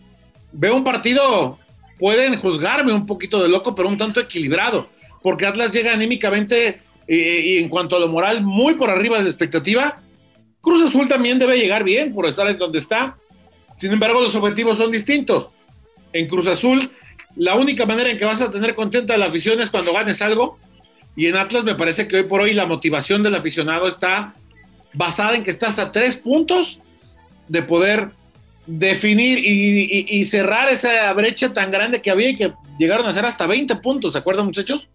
veo 0.51 0.75
un 0.75 0.83
partido, 0.83 1.57
pueden 1.99 2.37
juzgarme 2.39 2.93
un 2.93 3.05
poquito 3.05 3.41
de 3.41 3.49
loco, 3.49 3.75
pero 3.75 3.87
un 3.87 3.97
tanto 3.97 4.19
equilibrado, 4.19 4.89
porque 5.21 5.45
Atlas 5.45 5.71
llega 5.71 5.93
anímicamente 5.93 6.79
y 7.07 7.57
en 7.57 7.69
cuanto 7.69 7.95
a 7.95 7.99
lo 7.99 8.07
moral 8.09 8.43
muy 8.43 8.75
por 8.75 8.89
arriba 8.89 9.17
de 9.17 9.23
la 9.23 9.29
expectativa. 9.29 10.01
Cruz 10.61 10.83
Azul 10.83 11.07
también 11.07 11.39
debe 11.39 11.57
llegar 11.57 11.83
bien 11.83 12.13
por 12.13 12.25
estar 12.25 12.47
en 12.47 12.57
donde 12.57 12.79
está. 12.79 13.17
Sin 13.77 13.93
embargo, 13.93 14.21
los 14.21 14.35
objetivos 14.35 14.77
son 14.77 14.91
distintos. 14.91 15.47
En 16.11 16.27
Cruz 16.27 16.47
Azul, 16.47 16.89
la 17.35 17.55
única 17.55 17.85
manera 17.85 18.09
en 18.09 18.17
que 18.17 18.25
vas 18.25 18.41
a 18.41 18.51
tener 18.51 18.75
contenta 18.75 19.13
a 19.13 19.17
la 19.17 19.27
afición 19.27 19.61
es 19.61 19.69
cuando 19.69 19.93
ganes 19.93 20.21
algo. 20.21 20.59
Y 21.15 21.27
en 21.27 21.37
Atlas 21.37 21.63
me 21.63 21.75
parece 21.75 22.07
que 22.07 22.17
hoy 22.17 22.23
por 22.23 22.41
hoy 22.41 22.53
la 22.53 22.65
motivación 22.65 23.23
del 23.23 23.35
aficionado 23.35 23.87
está 23.87 24.33
basada 24.93 25.35
en 25.35 25.43
que 25.43 25.51
estás 25.51 25.79
a 25.79 25.91
tres 25.91 26.17
puntos 26.17 26.79
de 27.47 27.61
poder 27.61 28.09
definir 28.67 29.39
y, 29.39 30.25
cerrar 30.25 30.69
esa 30.69 31.11
brecha 31.13 31.53
tan 31.53 31.71
grande 31.71 32.01
que 32.01 32.11
había 32.11 32.29
y 32.29 32.37
que 32.37 32.53
llegaron 32.77 33.07
a 33.07 33.13
ser 33.13 33.25
hasta 33.25 33.47
20 33.47 33.77
puntos, 33.77 34.13
¿se 34.13 34.19
acuerdan 34.19 34.45
muchachos? 34.45 34.87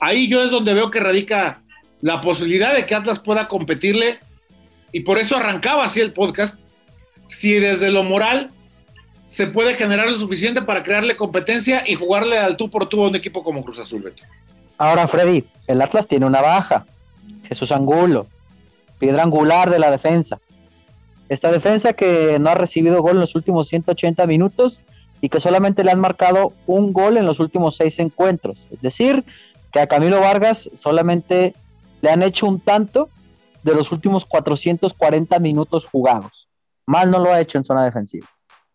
Ahí 0.00 0.28
yo 0.28 0.42
es 0.42 0.50
donde 0.50 0.74
veo 0.74 0.90
que 0.90 1.00
radica 1.00 1.60
la 2.00 2.22
posibilidad 2.22 2.74
de 2.74 2.86
que 2.86 2.94
Atlas 2.94 3.20
pueda 3.20 3.46
competirle 3.46 4.18
y 4.92 5.00
por 5.00 5.18
eso 5.18 5.36
arrancaba 5.36 5.84
así 5.84 6.00
el 6.00 6.12
podcast. 6.12 6.58
Si 7.28 7.52
desde 7.52 7.90
lo 7.90 8.02
moral 8.02 8.50
se 9.26 9.46
puede 9.46 9.74
generar 9.74 10.10
lo 10.10 10.18
suficiente 10.18 10.62
para 10.62 10.82
crearle 10.82 11.14
competencia 11.14 11.84
y 11.86 11.94
jugarle 11.94 12.38
al 12.38 12.56
tú 12.56 12.68
por 12.68 12.88
tú 12.88 13.04
a 13.04 13.08
un 13.08 13.14
equipo 13.14 13.44
como 13.44 13.62
Cruz 13.62 13.78
Azul, 13.78 14.02
Beto. 14.02 14.24
Ahora, 14.76 15.06
Freddy, 15.06 15.44
el 15.68 15.80
Atlas 15.82 16.08
tiene 16.08 16.26
una 16.26 16.40
baja. 16.40 16.86
Jesús 17.46 17.70
Angulo, 17.70 18.26
piedra 18.98 19.22
angular 19.22 19.70
de 19.70 19.78
la 19.78 19.90
defensa. 19.90 20.40
Esta 21.30 21.52
defensa 21.52 21.92
que 21.92 22.38
no 22.40 22.50
ha 22.50 22.56
recibido 22.56 23.00
gol 23.02 23.12
en 23.12 23.20
los 23.20 23.36
últimos 23.36 23.68
180 23.68 24.26
minutos 24.26 24.80
y 25.20 25.28
que 25.28 25.38
solamente 25.38 25.84
le 25.84 25.92
han 25.92 26.00
marcado 26.00 26.52
un 26.66 26.92
gol 26.92 27.16
en 27.16 27.24
los 27.24 27.38
últimos 27.38 27.76
seis 27.76 28.00
encuentros. 28.00 28.66
Es 28.72 28.82
decir, 28.82 29.24
que 29.72 29.78
a 29.78 29.86
Camilo 29.86 30.20
Vargas 30.20 30.68
solamente 30.74 31.54
le 32.00 32.10
han 32.10 32.24
hecho 32.24 32.46
un 32.46 32.58
tanto 32.58 33.10
de 33.62 33.74
los 33.76 33.92
últimos 33.92 34.24
440 34.24 35.38
minutos 35.38 35.86
jugados. 35.86 36.48
Mal 36.84 37.12
no 37.12 37.20
lo 37.20 37.32
ha 37.32 37.40
hecho 37.40 37.58
en 37.58 37.64
zona 37.64 37.84
defensiva. 37.84 38.26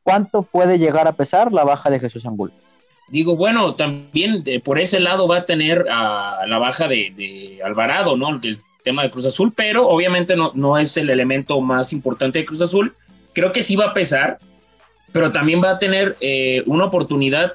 ¿Cuánto 0.01 0.43
puede 0.43 0.79
llegar 0.79 1.09
a 1.09 1.13
pesar 1.13 1.51
la 1.51 1.65
baja 1.65 1.89
de 1.89 1.99
Jesús 1.99 2.25
Angulo? 2.25 2.53
Digo, 3.09 3.35
bueno, 3.35 3.75
también 3.75 4.43
eh, 4.45 4.61
por 4.61 4.79
ese 4.79 5.01
lado 5.01 5.27
va 5.27 5.39
a 5.39 5.45
tener 5.45 5.83
la 5.85 6.57
baja 6.57 6.87
de, 6.87 7.59
Alvarado, 7.65 8.15
¿no? 8.15 8.29
Tema 8.85 9.03
de 9.03 9.11
Cruz 9.11 9.25
Azul, 9.25 9.51
pero 9.53 9.89
obviamente 9.89 10.37
no, 10.37 10.53
no 10.55 10.77
es 10.77 10.95
el 10.95 11.09
elemento 11.09 11.59
más 11.59 11.91
importante 11.91 12.39
de 12.39 12.45
Cruz 12.45 12.61
Azul. 12.61 12.93
Creo 13.33 13.51
que 13.51 13.63
sí 13.63 13.75
va 13.75 13.87
a 13.87 13.93
pesar, 13.93 14.39
pero 15.11 15.33
también 15.33 15.61
va 15.61 15.71
a 15.71 15.79
tener 15.79 16.15
eh, 16.21 16.63
una 16.65 16.85
oportunidad 16.85 17.53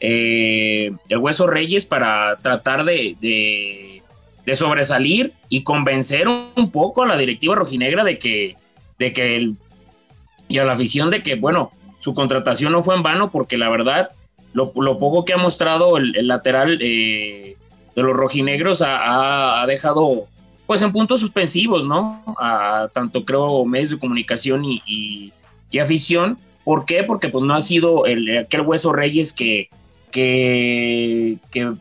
eh, 0.00 0.90
el 1.08 1.18
Hueso 1.18 1.46
Reyes 1.46 1.86
para 1.86 2.36
tratar 2.42 2.84
de, 2.84 3.16
de, 3.20 4.54
sobresalir 4.54 5.32
y 5.48 5.62
convencer 5.62 6.26
un 6.28 6.70
poco 6.72 7.04
a 7.04 7.06
la 7.06 7.16
directiva 7.16 7.54
rojinegra 7.54 8.02
de 8.04 8.18
que, 8.18 8.56
de 8.98 9.12
que 9.12 9.36
el, 9.36 9.56
y 10.48 10.58
a 10.58 10.64
la 10.64 10.72
afición 10.72 11.10
de 11.10 11.22
que, 11.22 11.36
bueno, 11.36 11.70
su 11.98 12.12
contratación 12.12 12.72
no 12.72 12.82
fue 12.82 12.96
en 12.96 13.04
vano, 13.04 13.30
porque 13.30 13.56
la 13.56 13.70
verdad, 13.70 14.10
lo, 14.52 14.72
poco 14.72 15.24
que 15.24 15.34
ha 15.34 15.38
mostrado 15.38 15.96
el, 15.96 16.12
lateral 16.26 16.78
eh, 16.82 17.56
de 17.94 18.02
los 18.02 18.14
rojinegros 18.14 18.82
ha, 18.84 19.64
dejado, 19.68 20.24
pues, 20.66 20.82
en 20.82 20.92
puntos 20.92 21.20
suspensivos, 21.20 21.84
¿no? 21.84 22.22
A 22.38 22.88
tanto, 22.92 23.24
creo, 23.24 23.64
medios 23.64 23.90
de 23.90 23.98
comunicación 23.98 24.64
y, 24.64 25.32
afición. 25.80 26.38
¿Por 26.64 26.84
qué? 26.84 27.02
Porque, 27.02 27.28
pues, 27.28 27.44
no 27.44 27.54
ha 27.54 27.60
sido 27.60 28.06
el, 28.06 28.38
aquel 28.38 28.62
Hueso 28.62 28.92
Reyes 28.92 29.32
que, 29.32 29.68
que, 30.10 31.38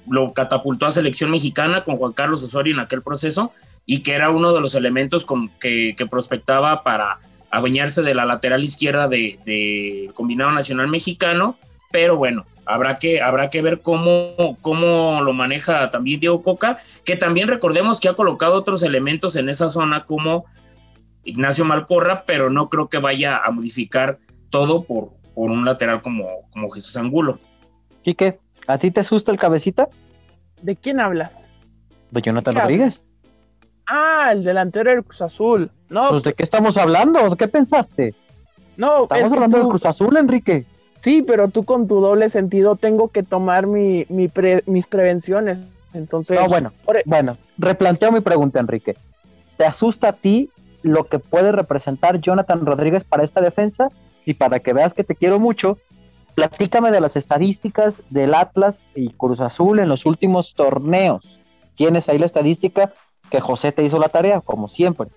lo 0.09 0.33
catapultó 0.33 0.85
a 0.85 0.91
selección 0.91 1.31
mexicana 1.31 1.83
con 1.83 1.97
Juan 1.97 2.13
Carlos 2.13 2.43
Osorio 2.43 2.73
en 2.73 2.79
aquel 2.79 3.01
proceso 3.01 3.51
y 3.85 3.99
que 3.99 4.13
era 4.13 4.29
uno 4.29 4.53
de 4.53 4.61
los 4.61 4.75
elementos 4.75 5.25
con, 5.25 5.49
que, 5.59 5.95
que 5.97 6.05
prospectaba 6.05 6.83
para 6.83 7.19
adueñarse 7.51 8.01
de 8.01 8.15
la 8.15 8.25
lateral 8.25 8.63
izquierda 8.63 9.07
del 9.07 9.37
de 9.45 10.09
combinado 10.13 10.51
nacional 10.51 10.87
mexicano, 10.87 11.57
pero 11.91 12.17
bueno, 12.17 12.45
habrá 12.65 12.97
que, 12.97 13.21
habrá 13.21 13.49
que 13.49 13.61
ver 13.61 13.81
cómo, 13.81 14.57
cómo 14.61 15.21
lo 15.21 15.33
maneja 15.33 15.89
también 15.89 16.19
Diego 16.19 16.41
Coca, 16.41 16.77
que 17.05 17.15
también 17.15 17.47
recordemos 17.47 17.99
que 17.99 18.09
ha 18.09 18.13
colocado 18.13 18.55
otros 18.55 18.83
elementos 18.83 19.35
en 19.35 19.49
esa 19.49 19.69
zona 19.69 20.01
como 20.01 20.45
Ignacio 21.23 21.65
Malcorra, 21.65 22.23
pero 22.25 22.49
no 22.49 22.69
creo 22.69 22.89
que 22.89 22.97
vaya 22.97 23.37
a 23.37 23.51
modificar 23.51 24.19
todo 24.49 24.83
por, 24.83 25.11
por 25.33 25.51
un 25.51 25.65
lateral 25.65 26.01
como, 26.01 26.27
como 26.51 26.69
Jesús 26.69 26.97
Angulo. 26.97 27.39
Quique, 28.03 28.39
¿a 28.67 28.77
ti 28.77 28.91
te 28.91 29.01
asusta 29.01 29.31
el 29.31 29.39
cabecita? 29.39 29.87
¿De 30.61 30.75
quién 30.75 30.99
hablas? 30.99 31.47
De 32.11 32.21
Jonathan 32.21 32.55
Rodríguez. 32.55 33.01
Ah, 33.87 34.29
el 34.31 34.43
delantero 34.43 34.91
del 34.91 35.03
Cruz 35.03 35.21
Azul. 35.21 35.71
No, 35.89 36.09
pues 36.09 36.23
¿de 36.23 36.33
qué 36.33 36.43
estamos 36.43 36.77
hablando? 36.77 37.35
¿Qué 37.35 37.47
pensaste? 37.47 38.15
No, 38.77 39.03
estamos 39.03 39.25
es 39.25 39.31
hablando 39.31 39.57
tú... 39.57 39.63
del 39.63 39.69
Cruz 39.69 39.85
Azul, 39.85 40.17
Enrique. 40.17 40.65
Sí, 41.01 41.23
pero 41.25 41.47
tú 41.49 41.63
con 41.63 41.87
tu 41.87 41.99
doble 41.99 42.29
sentido 42.29 42.75
tengo 42.75 43.09
que 43.09 43.23
tomar 43.23 43.67
mi, 43.67 44.05
mi 44.09 44.27
pre, 44.27 44.63
mis 44.65 44.87
prevenciones. 44.87 45.67
Entonces. 45.93 46.39
No, 46.39 46.47
bueno, 46.47 46.71
por... 46.85 47.01
bueno, 47.05 47.37
replanteo 47.57 48.11
mi 48.11 48.21
pregunta, 48.21 48.59
Enrique. 48.59 48.95
¿Te 49.57 49.65
asusta 49.65 50.09
a 50.09 50.13
ti 50.13 50.49
lo 50.83 51.05
que 51.05 51.19
puede 51.19 51.51
representar 51.51 52.19
Jonathan 52.19 52.65
Rodríguez 52.65 53.03
para 53.03 53.23
esta 53.23 53.41
defensa? 53.41 53.89
Y 54.25 54.35
para 54.35 54.59
que 54.59 54.73
veas 54.73 54.93
que 54.93 55.03
te 55.03 55.15
quiero 55.15 55.39
mucho, 55.39 55.79
platícame 56.35 56.91
de 56.91 57.01
las 57.01 57.15
estadísticas 57.15 57.97
del 58.09 58.35
Atlas 58.35 58.83
y 58.95 59.09
Cruz 59.09 59.39
Azul 59.39 59.79
en 59.79 59.89
los 59.89 60.05
últimos 60.05 60.53
torneos. 60.55 61.39
Tienes 61.75 62.07
ahí 62.07 62.19
la 62.19 62.27
estadística 62.27 62.93
que 63.31 63.41
José 63.41 63.71
te 63.71 63.83
hizo 63.83 63.97
la 63.97 64.09
tarea, 64.09 64.41
como 64.41 64.67
siempre. 64.67 65.07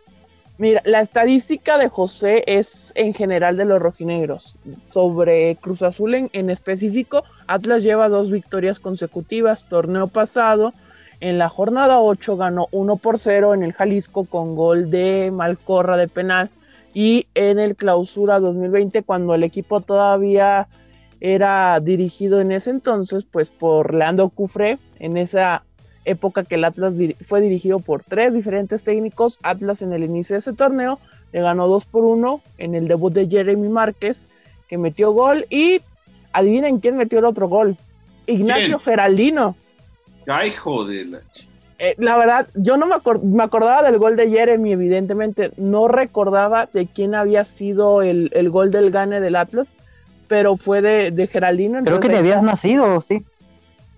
Mira, 0.56 0.82
la 0.84 1.00
estadística 1.00 1.78
de 1.78 1.88
José 1.88 2.44
es 2.46 2.92
en 2.94 3.12
general 3.12 3.56
de 3.56 3.64
los 3.64 3.82
rojinegros. 3.82 4.56
Sobre 4.82 5.56
Cruz 5.56 5.82
Azul 5.82 6.28
en, 6.32 6.50
específico, 6.50 7.24
Atlas 7.48 7.82
lleva 7.82 8.08
dos 8.08 8.30
victorias 8.30 8.78
consecutivas. 8.78 9.68
Torneo 9.68 10.06
pasado, 10.06 10.72
en 11.18 11.38
la 11.38 11.48
jornada 11.48 11.98
8, 11.98 12.36
ganó 12.36 12.68
1 12.70 12.96
por 12.96 13.18
0 13.18 13.54
en 13.54 13.64
el 13.64 13.72
Jalisco 13.72 14.26
con 14.26 14.54
gol 14.54 14.92
de 14.92 15.32
Malcorra 15.32 15.96
de 15.96 16.06
penal. 16.06 16.50
Y 16.92 17.26
en 17.34 17.58
el 17.58 17.74
clausura 17.74 18.38
2020, 18.38 19.02
cuando 19.02 19.34
el 19.34 19.42
equipo 19.42 19.80
todavía 19.80 20.68
era 21.20 21.80
dirigido 21.80 22.40
en 22.40 22.52
ese 22.52 22.70
entonces, 22.70 23.24
pues 23.28 23.50
por 23.50 23.92
Leandro 23.92 24.28
Cufré, 24.28 24.78
en 25.00 25.16
esa 25.16 25.64
época 26.04 26.44
que 26.44 26.56
el 26.56 26.64
Atlas 26.64 26.96
dir 26.96 27.16
fue 27.24 27.40
dirigido 27.40 27.78
por 27.78 28.02
tres 28.02 28.34
diferentes 28.34 28.82
técnicos. 28.82 29.38
Atlas 29.42 29.82
en 29.82 29.92
el 29.92 30.04
inicio 30.04 30.34
de 30.34 30.40
ese 30.40 30.52
torneo 30.52 30.98
le 31.32 31.40
ganó 31.40 31.66
2 31.66 31.86
por 31.86 32.04
1 32.04 32.40
en 32.58 32.74
el 32.74 32.88
debut 32.88 33.12
de 33.12 33.28
Jeremy 33.28 33.68
Márquez, 33.68 34.28
que 34.68 34.78
metió 34.78 35.12
gol. 35.12 35.46
Y 35.50 35.80
adivinen 36.32 36.78
quién 36.80 36.96
metió 36.96 37.18
el 37.18 37.24
otro 37.24 37.48
gol: 37.48 37.76
Ignacio 38.26 38.78
¿Quién? 38.78 38.80
Geraldino. 38.80 39.56
Ay, 40.26 40.50
joder. 40.52 41.06
La, 41.06 41.20
eh, 41.78 41.94
la 41.98 42.16
verdad, 42.16 42.48
yo 42.54 42.76
no 42.76 42.86
me, 42.86 42.94
me, 43.22 43.42
acordaba 43.42 43.82
del 43.82 43.98
gol 43.98 44.16
de 44.16 44.30
Jeremy, 44.30 44.72
evidentemente. 44.72 45.50
No 45.56 45.88
recordaba 45.88 46.68
de 46.72 46.86
quién 46.86 47.14
había 47.14 47.44
sido 47.44 48.02
el, 48.02 48.30
el 48.32 48.50
gol 48.50 48.70
del 48.70 48.90
gane 48.90 49.20
del 49.20 49.36
Atlas, 49.36 49.74
pero 50.28 50.56
fue 50.56 50.82
de, 50.82 51.10
de 51.10 51.26
Geraldino. 51.26 51.82
Creo 51.84 52.00
que 52.00 52.08
te 52.08 52.16
habías 52.16 52.42
nacido, 52.42 53.02
sí. 53.06 53.24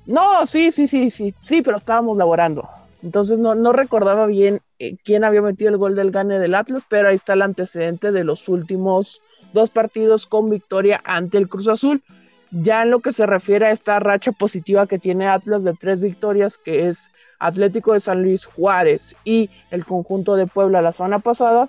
No, 0.07 0.47
sí, 0.47 0.71
sí, 0.71 0.87
sí, 0.87 1.11
sí, 1.11 1.35
sí, 1.43 1.63
pero 1.63 1.77
estábamos 1.77 2.17
laborando. 2.17 2.69
Entonces 3.03 3.39
no, 3.39 3.55
no 3.55 3.73
recordaba 3.73 4.27
bien 4.27 4.61
eh, 4.79 4.97
quién 5.05 5.25
había 5.25 5.43
metido 5.43 5.71
el 5.71 5.77
gol 5.77 5.95
del 5.95 6.11
gane 6.11 6.39
del 6.39 6.55
Atlas, 6.55 6.85
pero 6.89 7.09
ahí 7.09 7.17
está 7.17 7.35
el 7.35 7.43
antecedente 7.43 8.13
de 8.13 8.25
los 8.25 8.49
últimos 8.49 9.21
dos 9.53 9.71
partidos 9.71 10.27
con 10.27 10.51
victoria 10.51 11.01
ante 11.05 11.39
el 11.39 11.49
Cruz 11.49 11.69
Azul. 11.69 12.03
Ya 12.51 12.83
en 12.83 12.91
lo 12.91 13.01
que 13.01 13.13
se 13.13 13.27
refiere 13.27 13.67
a 13.67 13.71
esta 13.71 13.99
racha 13.99 14.33
positiva 14.33 14.87
que 14.87 14.99
tiene 14.99 15.27
Atlas 15.27 15.65
de 15.65 15.75
tres 15.75 16.01
victorias, 16.01 16.59
que 16.59 16.89
es 16.89 17.11
Atlético 17.39 17.93
de 17.93 18.01
San 18.01 18.23
Luis 18.23 18.47
Juárez 18.47 19.17
y 19.25 19.51
el 19.71 19.85
conjunto 19.85 20.37
de 20.37 20.47
Puebla 20.47 20.81
la 20.81 20.93
semana 20.93 21.19
pasada, 21.19 21.69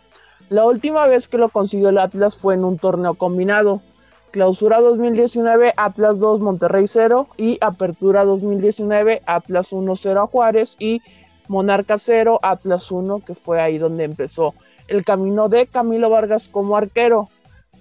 la 0.50 0.66
última 0.66 1.06
vez 1.08 1.28
que 1.28 1.38
lo 1.38 1.50
consiguió 1.50 1.90
el 1.90 1.98
Atlas 1.98 2.36
fue 2.36 2.54
en 2.54 2.64
un 2.64 2.78
torneo 2.78 3.16
combinado. 3.16 3.82
Clausura 4.32 4.80
2019, 4.82 5.74
Atlas 5.78 6.20
2, 6.20 6.42
Monterrey 6.42 6.86
0 6.88 7.28
y 7.38 7.58
Apertura 7.62 8.26
2019, 8.26 9.22
Atlas 9.26 9.72
1, 9.72 9.96
0 9.96 10.22
a 10.22 10.28
Juárez 10.28 10.76
y 10.80 11.02
Monarca 11.48 11.98
0, 11.98 12.40
Atlas 12.42 12.92
1, 12.92 13.20
que 13.26 13.36
fue 13.36 13.62
ahí 13.62 13.78
donde 13.78 14.04
empezó 14.04 14.54
el 14.88 15.04
camino 15.04 15.50
de 15.50 15.68
Camilo 15.68 16.10
Vargas 16.10 16.50
como 16.50 16.78
arquero, 16.78 17.30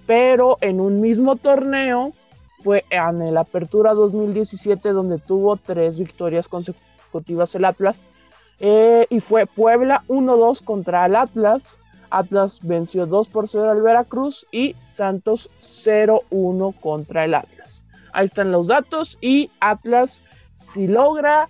pero 0.05 0.57
en 0.61 0.79
un 0.79 1.01
mismo 1.01 1.35
torneo 1.35 2.13
fue 2.59 2.85
en 2.89 3.21
el 3.21 3.37
Apertura 3.37 3.93
2017 3.93 4.89
donde 4.89 5.19
tuvo 5.19 5.57
tres 5.57 5.99
victorias 5.99 6.47
consecutivas 6.47 7.55
el 7.55 7.65
Atlas 7.65 8.07
eh, 8.59 9.05
y 9.09 9.19
fue 9.19 9.45
Puebla 9.45 10.03
1-2 10.07 10.63
contra 10.63 11.05
el 11.05 11.15
Atlas. 11.15 11.77
Atlas 12.09 12.59
venció 12.61 13.05
2 13.05 13.27
por 13.27 13.47
0 13.47 13.69
al 13.69 13.81
Veracruz 13.81 14.45
y 14.51 14.75
Santos 14.81 15.49
0-1 15.59 16.75
contra 16.79 17.25
el 17.25 17.33
Atlas. 17.33 17.83
Ahí 18.13 18.25
están 18.25 18.51
los 18.51 18.67
datos 18.67 19.17
y 19.21 19.49
Atlas 19.59 20.23
si 20.55 20.87
logra 20.87 21.47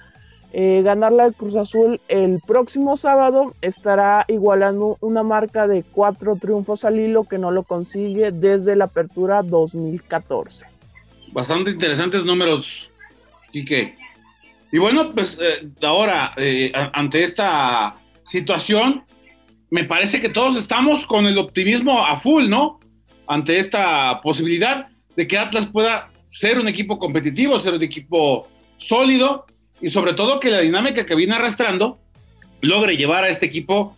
eh, 0.53 0.81
ganarle 0.81 1.23
al 1.23 1.33
Cruz 1.33 1.55
Azul 1.55 1.99
el 2.07 2.39
próximo 2.45 2.95
sábado 2.95 3.53
estará 3.61 4.23
igualando 4.29 4.97
una 5.01 5.21
marca 5.21 5.67
de 5.67 5.83
cuatro 5.83 6.37
triunfos 6.37 6.85
al 6.85 6.99
hilo 6.99 7.25
que 7.25 7.37
no 7.37 7.51
lo 7.51 7.63
consigue 7.63 8.31
desde 8.31 8.75
la 8.75 8.85
apertura 8.85 9.43
2014. 9.43 10.65
Bastante 11.33 11.71
interesantes 11.71 12.23
números, 12.23 12.89
Quique. 13.51 13.97
Y 14.71 14.77
bueno, 14.77 15.11
pues 15.13 15.37
eh, 15.41 15.67
ahora, 15.81 16.33
eh, 16.37 16.71
ante 16.73 17.23
esta 17.23 17.95
situación, 18.23 19.03
me 19.69 19.83
parece 19.83 20.21
que 20.21 20.29
todos 20.29 20.55
estamos 20.55 21.05
con 21.05 21.25
el 21.25 21.37
optimismo 21.37 22.05
a 22.05 22.17
full, 22.17 22.49
¿no? 22.49 22.79
Ante 23.27 23.59
esta 23.59 24.21
posibilidad 24.21 24.87
de 25.15 25.27
que 25.27 25.37
Atlas 25.37 25.65
pueda 25.65 26.09
ser 26.31 26.59
un 26.59 26.67
equipo 26.67 26.99
competitivo, 26.99 27.57
ser 27.57 27.73
un 27.73 27.83
equipo 27.83 28.47
sólido 28.77 29.45
y 29.81 29.89
sobre 29.89 30.13
todo 30.13 30.39
que 30.39 30.49
la 30.49 30.61
dinámica 30.61 31.05
que 31.05 31.15
viene 31.15 31.35
arrastrando 31.35 31.99
logre 32.61 32.97
llevar 32.97 33.23
a 33.23 33.29
este 33.29 33.45
equipo, 33.45 33.95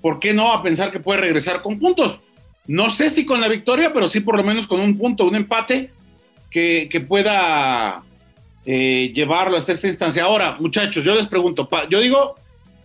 ¿por 0.00 0.18
qué 0.18 0.34
no? 0.34 0.52
A 0.52 0.62
pensar 0.62 0.90
que 0.90 1.00
puede 1.00 1.20
regresar 1.20 1.62
con 1.62 1.78
puntos. 1.78 2.18
No 2.66 2.90
sé 2.90 3.08
si 3.08 3.24
con 3.24 3.40
la 3.40 3.48
victoria, 3.48 3.92
pero 3.92 4.08
sí 4.08 4.20
por 4.20 4.36
lo 4.36 4.44
menos 4.44 4.66
con 4.66 4.80
un 4.80 4.96
punto, 4.96 5.24
un 5.24 5.34
empate 5.34 5.90
que, 6.50 7.04
pueda 7.08 8.02
eh, 8.66 9.10
llevarlo 9.14 9.56
hasta 9.56 9.72
esta 9.72 9.88
instancia. 9.88 10.24
Ahora, 10.24 10.56
muchachos, 10.60 11.04
yo 11.04 11.14
les 11.14 11.26
pregunto, 11.26 11.68
yo 11.90 12.00
digo, 12.00 12.34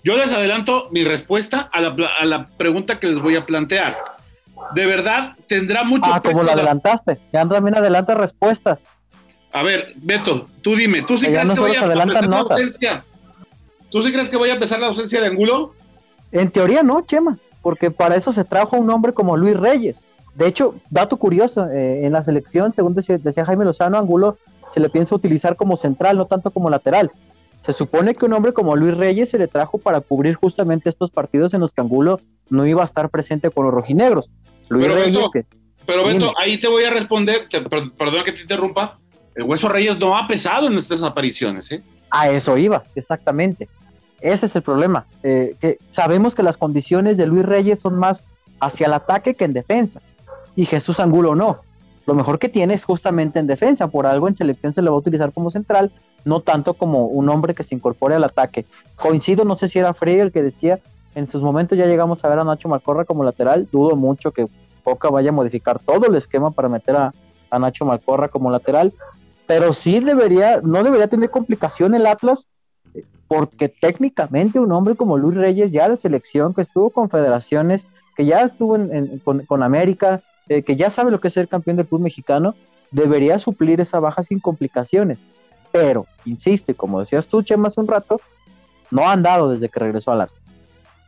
yo 0.04 0.18
les 0.18 0.34
adelanto 0.34 0.88
mi 0.92 1.04
respuesta 1.04 1.70
a 1.72 1.82
la, 1.82 1.96
a 2.20 2.26
la 2.26 2.46
pregunta 2.46 3.00
que 3.00 3.08
les 3.08 3.20
voy 3.20 3.36
a 3.36 3.46
plantear. 3.46 3.98
De 4.74 4.86
verdad, 4.86 5.34
tendrá 5.48 5.84
mucho... 5.84 6.10
Ah, 6.12 6.22
como 6.22 6.44
lo 6.44 6.52
adelantaste, 6.52 7.20
ya 7.32 7.46
también 7.48 7.78
adelanta 7.78 8.16
respuestas. 8.16 8.86
A 9.54 9.64
ver, 9.64 9.94
Beto, 9.98 10.48
tú 10.62 10.76
dime, 10.76 11.02
¿tú 11.02 11.18
sí 11.18 11.28
crees 11.28 11.50
que 11.50 11.60
voy 11.60 11.76
a 11.76 11.84
empezar 11.84 12.28
la 12.28 12.40
ausencia? 12.40 13.04
¿Tú 13.90 14.04
sí 14.04 14.12
crees 14.12 14.30
que 14.30 14.38
voy 14.38 14.50
a 14.50 14.54
empezar 14.54 14.80
la 14.80 14.88
ausencia 14.88 15.22
de 15.22 15.28
Angulo? 15.28 15.74
En 16.32 16.52
teoría 16.52 16.84
no, 16.84 17.02
Chema, 17.02 17.38
porque 17.62 17.90
para 17.90 18.16
eso 18.16 18.34
se 18.34 18.44
trajo 18.44 18.78
un 18.78 18.90
hombre 18.90 19.14
como 19.14 19.38
Luis 19.38 19.56
Reyes. 19.56 19.98
De 20.36 20.48
hecho, 20.48 20.76
dato 20.90 21.18
curioso, 21.18 21.68
eh, 21.70 22.06
en 22.06 22.14
la 22.14 22.24
selección, 22.24 22.74
según 22.74 22.94
decía, 22.94 23.18
decía, 23.18 23.46
Jaime 23.46 23.66
Lozano, 23.66 23.98
Angulo 23.98 24.38
se 24.74 24.80
le 24.80 24.90
piensa 24.90 25.16
utilizar 25.16 25.56
como 25.56 25.78
central, 25.78 26.18
no 26.18 26.26
tanto 26.26 26.52
como 26.52 26.70
lateral. 26.70 27.12
Se 27.68 27.74
supone 27.74 28.16
que 28.16 28.24
un 28.24 28.32
hombre 28.32 28.54
como 28.54 28.78
Luis 28.78 28.96
Reyes 28.96 29.30
se 29.30 29.38
le 29.38 29.50
trajo 29.50 29.78
para 29.78 30.00
cubrir 30.00 30.36
justamente 30.36 30.90
estos 30.90 31.12
partidos 31.12 31.54
en 31.54 31.60
los 31.60 31.74
que 31.74 31.82
Angulo 31.82 32.22
no 32.50 32.66
iba 32.66 32.82
a 32.82 32.86
estar 32.86 33.10
presente 33.10 33.52
con 33.52 33.66
los 33.66 33.74
rojinegros. 33.74 34.30
Luis 34.70 34.88
pero 34.88 34.96
Reyes, 34.96 35.18
Beto, 35.34 35.50
pero 35.86 36.06
Beto, 36.06 36.34
ahí 36.38 36.58
te 36.58 36.70
voy 36.70 36.86
a 36.86 36.90
responder, 36.90 37.48
perdón 37.98 38.24
que 38.24 38.32
te 38.32 38.42
interrumpa, 38.42 38.98
el 39.36 39.44
Hueso 39.44 39.68
Reyes 39.68 40.00
no 40.00 40.18
ha 40.18 40.26
pesado 40.30 40.68
en 40.68 40.76
estas 40.78 41.04
apariciones. 41.04 41.70
¿eh? 41.74 41.84
A 42.10 42.30
eso 42.30 42.58
iba, 42.58 42.84
exactamente. 42.96 43.68
Ese 44.22 44.46
es 44.46 44.56
el 44.56 44.62
problema. 44.62 45.06
Eh, 45.24 45.56
que 45.60 45.78
sabemos 45.92 46.36
que 46.36 46.44
las 46.44 46.56
condiciones 46.56 47.18
de 47.18 47.28
Luis 47.28 47.46
Reyes 47.46 47.82
son 47.82 48.00
más 48.00 48.24
hacia 48.62 48.88
el 48.88 48.94
ataque 48.94 49.36
que 49.36 49.44
en 49.44 49.52
defensa. 49.52 50.02
Y 50.56 50.66
Jesús 50.66 51.02
Angulo 51.02 51.36
no. 51.36 51.60
Lo 52.06 52.16
mejor 52.16 52.40
que 52.40 52.48
tiene 52.48 52.76
es 52.76 52.86
justamente 52.86 53.40
en 53.40 53.46
defensa. 53.46 53.90
Por 53.90 54.08
algo 54.08 54.30
en 54.30 54.38
selección 54.38 54.74
se 54.74 54.82
le 54.82 54.90
va 54.90 54.96
a 54.96 55.00
utilizar 55.00 55.34
como 55.34 55.52
central, 55.52 55.92
no 56.28 56.42
tanto 56.42 56.74
como 56.74 57.06
un 57.06 57.30
hombre 57.30 57.56
que 57.56 57.64
se 57.64 57.76
incorpore 57.76 58.16
al 58.16 58.24
ataque. 58.24 58.66
Coincido, 58.96 59.46
no 59.46 59.56
sé 59.56 59.68
si 59.68 59.80
era 59.80 59.94
Frey 59.94 60.20
el 60.20 60.32
que 60.32 60.44
decía, 60.44 60.80
en 61.16 61.28
sus 61.28 61.42
momentos 61.42 61.78
ya 61.78 61.86
llegamos 61.86 62.24
a 62.24 62.30
ver 62.30 62.40
a 62.40 62.44
Nacho 62.44 62.70
Malcorra 62.70 63.06
como 63.06 63.24
lateral. 63.24 63.68
Dudo 63.72 63.96
mucho 63.96 64.32
que 64.32 64.46
Poca 64.84 65.10
vaya 65.10 65.30
a 65.30 65.34
modificar 65.34 65.80
todo 65.80 66.08
el 66.08 66.16
esquema 66.16 66.52
para 66.52 66.70
meter 66.70 66.96
a, 66.96 67.12
a 67.50 67.60
Nacho 67.60 67.86
Malcorra 67.86 68.28
como 68.28 68.52
lateral 68.52 68.94
pero 69.48 69.74
sí 69.74 70.00
debería, 70.02 70.62
no 70.62 70.84
debería 70.84 71.08
tener 71.08 71.32
complicación 71.32 71.96
el 71.96 72.06
Atlas, 72.06 72.48
porque 73.28 73.70
técnicamente 73.70 74.60
un 74.60 74.72
hombre 74.72 74.96
como 74.96 75.18
Luis 75.18 75.36
Reyes, 75.36 75.72
ya 75.72 75.90
de 75.90 75.98
selección, 75.98 76.54
que 76.54 76.62
estuvo 76.62 76.90
con 76.90 77.10
federaciones, 77.10 77.88
que 78.16 78.26
ya 78.26 78.42
estuvo 78.42 78.78
con, 79.24 79.64
América, 79.64 80.22
eh, 80.50 80.64
que 80.64 80.76
ya 80.76 80.90
sabe 80.90 81.12
lo 81.12 81.20
que 81.20 81.30
es 81.30 81.34
ser 81.34 81.48
campeón 81.48 81.78
del 81.78 81.86
fútbol 81.86 82.04
mexicano, 82.04 82.56
debería 82.92 83.40
suplir 83.40 83.82
esa 83.82 84.00
baja 84.00 84.24
sin 84.24 84.40
complicaciones. 84.40 85.20
Pero, 85.78 86.08
insiste, 86.26 86.74
como 86.74 87.00
decías 87.00 87.28
tú, 87.28 87.44
Chema, 87.44 87.68
hace 87.68 87.80
un 87.80 87.88
rato, 87.88 88.20
no 88.92 89.08
ha 89.08 89.12
andado 89.14 89.52
desde 89.52 89.70
que 89.70 89.80
regresó 89.80 90.12
al 90.12 90.22
Atlas. 90.22 90.40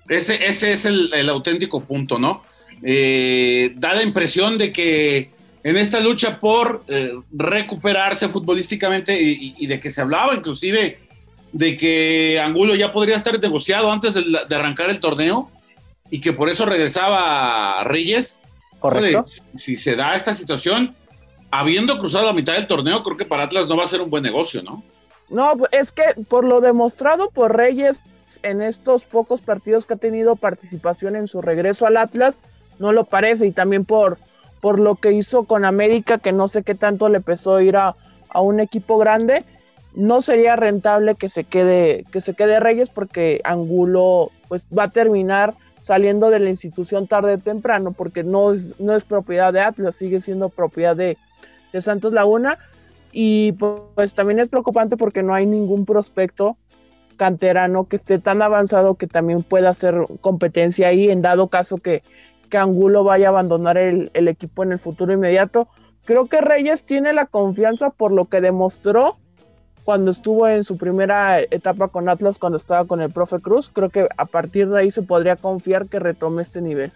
Ese, 0.07 0.45
ese 0.47 0.71
es 0.71 0.85
el, 0.85 1.29
auténtico 1.29 1.81
punto, 1.81 2.17
¿no? 2.17 2.43
Eh, 2.81 3.73
da 3.75 3.93
la 3.93 4.03
impresión 4.03 4.57
de 4.57 4.71
que 4.71 5.31
en 5.63 5.77
esta 5.77 5.99
lucha 5.99 6.39
por 6.39 6.83
eh, 6.87 7.13
recuperarse 7.31 8.29
futbolísticamente 8.29 9.19
y, 9.21 9.67
de 9.67 9.79
que 9.79 9.89
se 9.89 10.01
hablaba 10.01 10.33
inclusive 10.33 10.97
de 11.51 11.77
que 11.77 12.39
Angulo 12.39 12.75
ya 12.75 12.91
podría 12.93 13.17
estar 13.17 13.37
negociado 13.39 13.91
antes 13.91 14.13
de, 14.13 14.55
arrancar 14.55 14.89
el 14.89 14.99
torneo 14.99 15.49
y 16.09 16.21
que 16.21 16.31
por 16.31 16.49
eso 16.49 16.65
regresaba 16.65 17.83
Reyes. 17.83 18.37
Correcto. 18.79 19.25
si, 19.53 19.75
se 19.75 19.95
da 19.97 20.15
esta 20.15 20.33
situación, 20.33 20.95
habiendo 21.51 21.97
cruzado 21.99 22.25
la 22.25 22.33
mitad 22.33 22.53
del 22.53 22.67
torneo, 22.67 23.03
creo 23.03 23.17
que 23.17 23.25
para 23.25 23.43
Atlas 23.43 23.67
no 23.67 23.77
va 23.77 23.83
a 23.83 23.87
ser 23.87 24.01
un 24.01 24.09
buen 24.09 24.23
negocio, 24.23 24.61
¿no? 24.61 24.83
No, 25.29 25.53
es 25.71 25.91
que 25.91 26.03
por 26.27 26.43
lo 26.43 26.59
demostrado 26.59 27.29
por 27.29 27.55
Reyes 27.55 28.03
en 28.43 28.61
estos 28.61 29.05
pocos 29.05 29.41
partidos 29.41 29.85
que 29.85 29.93
ha 29.93 29.97
tenido 29.97 30.35
participación 30.35 31.15
en 31.15 31.27
su 31.27 31.41
regreso 31.41 31.85
al 31.85 31.97
Atlas, 31.97 32.41
no 32.79 32.91
lo 32.91 33.03
parece, 33.03 33.45
y 33.45 33.51
también 33.51 33.85
por 33.85 34.17
por 34.61 34.79
lo 34.79 34.95
que 34.95 35.11
hizo 35.11 35.43
con 35.43 35.65
América, 35.65 36.17
que 36.17 36.31
no 36.31 36.47
sé 36.47 36.63
qué 36.63 36.75
tanto 36.75 37.09
le 37.09 37.21
pesó 37.21 37.59
ir 37.61 37.77
a, 37.77 37.95
un 38.35 38.59
equipo 38.59 38.99
grande, 38.99 39.43
no 39.95 40.21
sería 40.21 40.55
rentable 40.55 41.15
que 41.15 41.29
se 41.29 41.45
quede, 41.45 42.05
que 42.11 42.21
se 42.21 42.35
quede 42.35 42.59
Reyes 42.59 42.89
porque 42.89 43.41
Angulo 43.43 44.29
pues 44.47 44.67
va 44.67 44.83
a 44.83 44.91
terminar 44.91 45.55
saliendo 45.77 46.29
de 46.29 46.39
la 46.39 46.49
institución 46.51 47.07
tarde 47.07 47.33
o 47.33 47.37
temprano 47.39 47.91
porque 47.91 48.23
no 48.23 48.51
es, 48.51 48.79
no 48.79 48.95
es 48.95 49.03
propiedad 49.03 49.51
de 49.51 49.61
Atlas, 49.61 49.95
sigue 49.95 50.19
siendo 50.19 50.49
propiedad 50.49 50.95
de, 50.95 51.17
de 51.71 51.81
Santos 51.81 52.13
Laguna 52.13 52.57
y 53.11 53.53
pues 53.53 54.13
también 54.13 54.39
es 54.39 54.49
preocupante 54.49 54.97
porque 54.97 55.23
no 55.23 55.33
hay 55.33 55.45
ningún 55.45 55.85
prospecto 55.85 56.57
canterano 57.17 57.87
que 57.87 57.95
esté 57.95 58.19
tan 58.19 58.41
avanzado 58.41 58.95
que 58.95 59.07
también 59.07 59.43
pueda 59.43 59.69
hacer 59.69 59.95
competencia 60.21 60.87
ahí 60.87 61.09
en 61.09 61.21
dado 61.21 61.47
caso 61.47 61.77
que, 61.77 62.01
que 62.49 62.57
Angulo 62.57 63.03
vaya 63.03 63.27
a 63.27 63.29
abandonar 63.29 63.77
el, 63.77 64.09
equipo 64.13 64.63
en 64.63 64.71
el 64.71 64.79
futuro 64.79 65.13
inmediato. 65.13 65.67
Creo 66.05 66.27
que 66.27 66.41
Reyes 66.41 66.85
tiene 66.85 67.13
la 67.13 67.25
confianza 67.25 67.89
por 67.89 68.11
lo 68.11 68.25
que 68.25 68.41
demostró 68.41 69.17
cuando 69.83 70.11
estuvo 70.11 70.47
en 70.47 70.63
su 70.63 70.77
primera 70.77 71.39
etapa 71.39 71.89
con 71.89 72.09
Atlas, 72.09 72.39
cuando 72.39 72.57
estaba 72.57 72.85
con 72.85 73.01
el 73.01 73.11
profe 73.11 73.39
Cruz. 73.39 73.69
Creo 73.73 73.89
que 73.89 74.07
a 74.17 74.25
partir 74.25 74.69
de 74.69 74.79
ahí 74.79 74.91
se 74.91 75.01
podría 75.01 75.35
confiar 75.35 75.87
que 75.87 75.99
retome 75.99 76.41
este 76.41 76.61
nivel. 76.61 76.91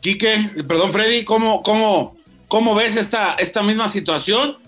Quique, 0.00 0.50
perdón 0.66 0.92
Freddy, 0.92 1.24
¿cómo, 1.24 1.62
cómo, 1.62 2.16
cómo 2.50 2.74
ves 2.74 2.96
esta, 2.96 3.34
esta 3.34 3.62
misma 3.62 3.88
situación? 3.88 4.58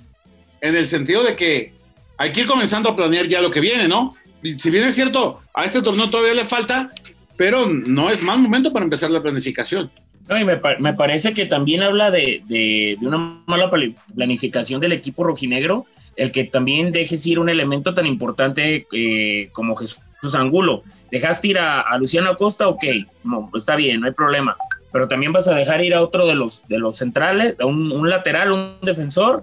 En 0.61 0.77
el 0.77 0.87
sentido 0.87 1.25
de 1.25 1.35
que 1.35 1.75
hay 2.17 2.31
que 2.31 2.43
ir 2.43 2.47
comenzando 2.47 2.89
a 2.89 2.97
planear 2.97 3.27
ya 3.27 3.41
lo 3.43 3.51
que 3.51 3.61
viene, 3.61 3.89
¿no? 3.89 4.15
si 4.43 4.71
bien 4.71 4.85
es 4.85 4.95
cierto, 4.95 5.41
a 5.55 5.65
este 5.65 5.83
torneo 5.83 6.11
todavía 6.11 6.35
le 6.35 6.45
falta, 6.45 6.91
pero 7.37 7.67
no 7.67 8.11
es 8.11 8.23
mal 8.23 8.39
momento 8.39 8.73
para 8.73 8.85
empezar 8.85 9.11
la 9.11 9.23
planificación. 9.23 9.91
No, 10.29 10.39
y 10.39 10.45
me, 10.45 10.61
me 10.79 10.95
parece 10.95 11.35
que 11.35 11.47
también 11.47 11.83
habla 11.83 12.11
de, 12.11 12.43
de, 12.47 12.97
de, 13.01 13.07
una 13.07 13.43
mala 13.47 13.71
planificación 14.15 14.81
del 14.81 14.93
equipo 14.93 15.25
rojinegro, 15.25 15.87
el 16.17 16.31
que 16.31 16.45
también 16.45 16.93
dejes 16.93 17.27
ir 17.27 17.39
un 17.39 17.49
elemento 17.49 17.95
tan 17.95 18.07
importante 18.07 18.87
eh, 18.93 19.49
como 19.53 19.77
Jesús 19.77 20.01
Angulo. 20.35 20.83
Dejaste 21.11 21.49
ir 21.49 21.59
a, 21.59 21.81
a, 21.81 21.99
Luciano 21.99 22.31
Acosta, 22.31 22.69
ok, 22.69 22.85
no, 23.25 23.51
está 23.55 23.75
bien, 23.75 24.01
no 24.01 24.07
hay 24.07 24.13
problema, 24.13 24.57
pero 24.93 25.09
también 25.09 25.33
vas 25.33 25.49
a 25.49 25.55
dejar 25.55 25.83
ir 25.83 25.95
a 25.95 26.03
otro 26.03 26.27
de 26.27 26.35
los, 26.35 26.69
de 26.69 26.79
los 26.79 26.97
centrales, 26.97 27.57
a 27.59 27.67
un, 27.67 28.09
lateral, 28.09 28.53
un 28.53 28.77
defensor, 28.83 29.43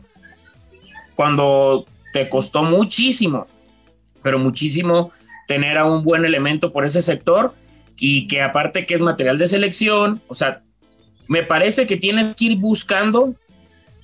cuando 1.16 1.86
te 2.14 2.30
costó 2.30 2.64
muchísimo, 2.64 3.48
pero 4.22 4.38
muchísimo 4.38 5.12
tener 5.48 5.78
a 5.78 5.86
un 5.86 6.04
buen 6.04 6.24
elemento 6.24 6.72
por 6.72 6.86
ese 6.86 7.02
sector 7.02 7.54
y 7.98 8.28
que 8.28 8.42
aparte 8.42 8.86
que 8.86 8.94
es 8.94 9.02
material 9.02 9.40
de 9.40 9.48
selección, 9.48 10.22
o 10.28 10.36
sea, 10.36 10.62
me 11.28 11.44
parece 11.44 11.88
que 11.88 11.98
tienes 11.98 12.36
que 12.36 12.46
ir 12.46 12.58
buscando 12.58 13.34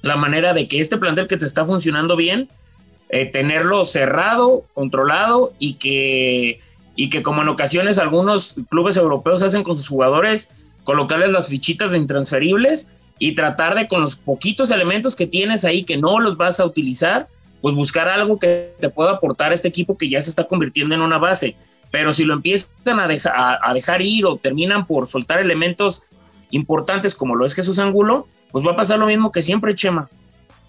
la 0.02 0.16
manera 0.16 0.54
de 0.54 0.68
que 0.68 0.80
este 0.80 0.98
plantel 0.98 1.28
que 1.28 1.38
te 1.38 1.46
está 1.46 1.64
funcionando 1.64 2.16
bien, 2.16 2.50
eh, 3.10 3.26
tenerlo 3.28 3.86
cerrado, 3.86 4.66
controlado 4.74 5.54
y 5.60 5.76
que, 5.76 6.60
y 6.96 7.10
que 7.10 7.22
como 7.22 7.44
en 7.44 7.50
ocasiones 7.50 8.00
algunos 8.00 8.56
clubes 8.70 8.98
europeos 8.98 9.44
hacen 9.44 9.64
con 9.64 9.78
sus 9.78 9.88
jugadores, 9.88 10.52
colocarles 10.86 11.32
las 11.32 11.50
fichitas 11.50 11.93
intransferibles 11.93 12.91
y 13.19 13.34
tratar 13.34 13.76
de 13.76 13.89
con 13.89 14.00
los 14.00 14.15
poquitos 14.15 14.71
elementos 14.71 15.15
que 15.15 15.28
tienes 15.28 15.65
ahí 15.65 15.84
que 15.84 15.98
no 15.98 16.19
los 16.19 16.38
vas 16.38 16.62
a 16.62 16.65
utilizar, 16.65 17.28
pues 17.62 17.76
buscar 17.76 18.08
algo 18.08 18.39
que 18.39 18.74
te 18.80 18.89
pueda 18.89 19.12
aportar 19.12 19.52
a 19.52 19.56
este 19.56 19.67
equipo 19.67 19.98
que 19.98 20.10
ya 20.10 20.21
se 20.21 20.30
está 20.30 20.45
convirtiendo 20.45 20.95
en 20.95 21.02
una 21.02 21.17
base. 21.17 21.56
Pero 21.91 22.13
si 22.13 22.24
lo 22.24 22.34
empiezan 22.34 23.00
a, 23.00 23.08
dejar 23.08 23.34
a, 23.36 23.74
dejar 23.74 24.02
ir 24.02 24.26
o 24.26 24.38
terminan 24.38 24.86
por 24.86 25.08
soltar 25.08 25.39
elementos 25.39 26.04
importantes 26.52 27.15
como 27.15 27.36
lo 27.36 27.45
es 27.45 27.56
Jesús 27.56 27.80
Angulo, 27.80 28.28
pues 28.52 28.65
va 28.65 28.71
a 28.71 28.76
pasar 28.76 29.00
lo 29.00 29.08
mismo 29.08 29.32
que 29.32 29.41
siempre, 29.41 29.74
Chema. 29.76 30.10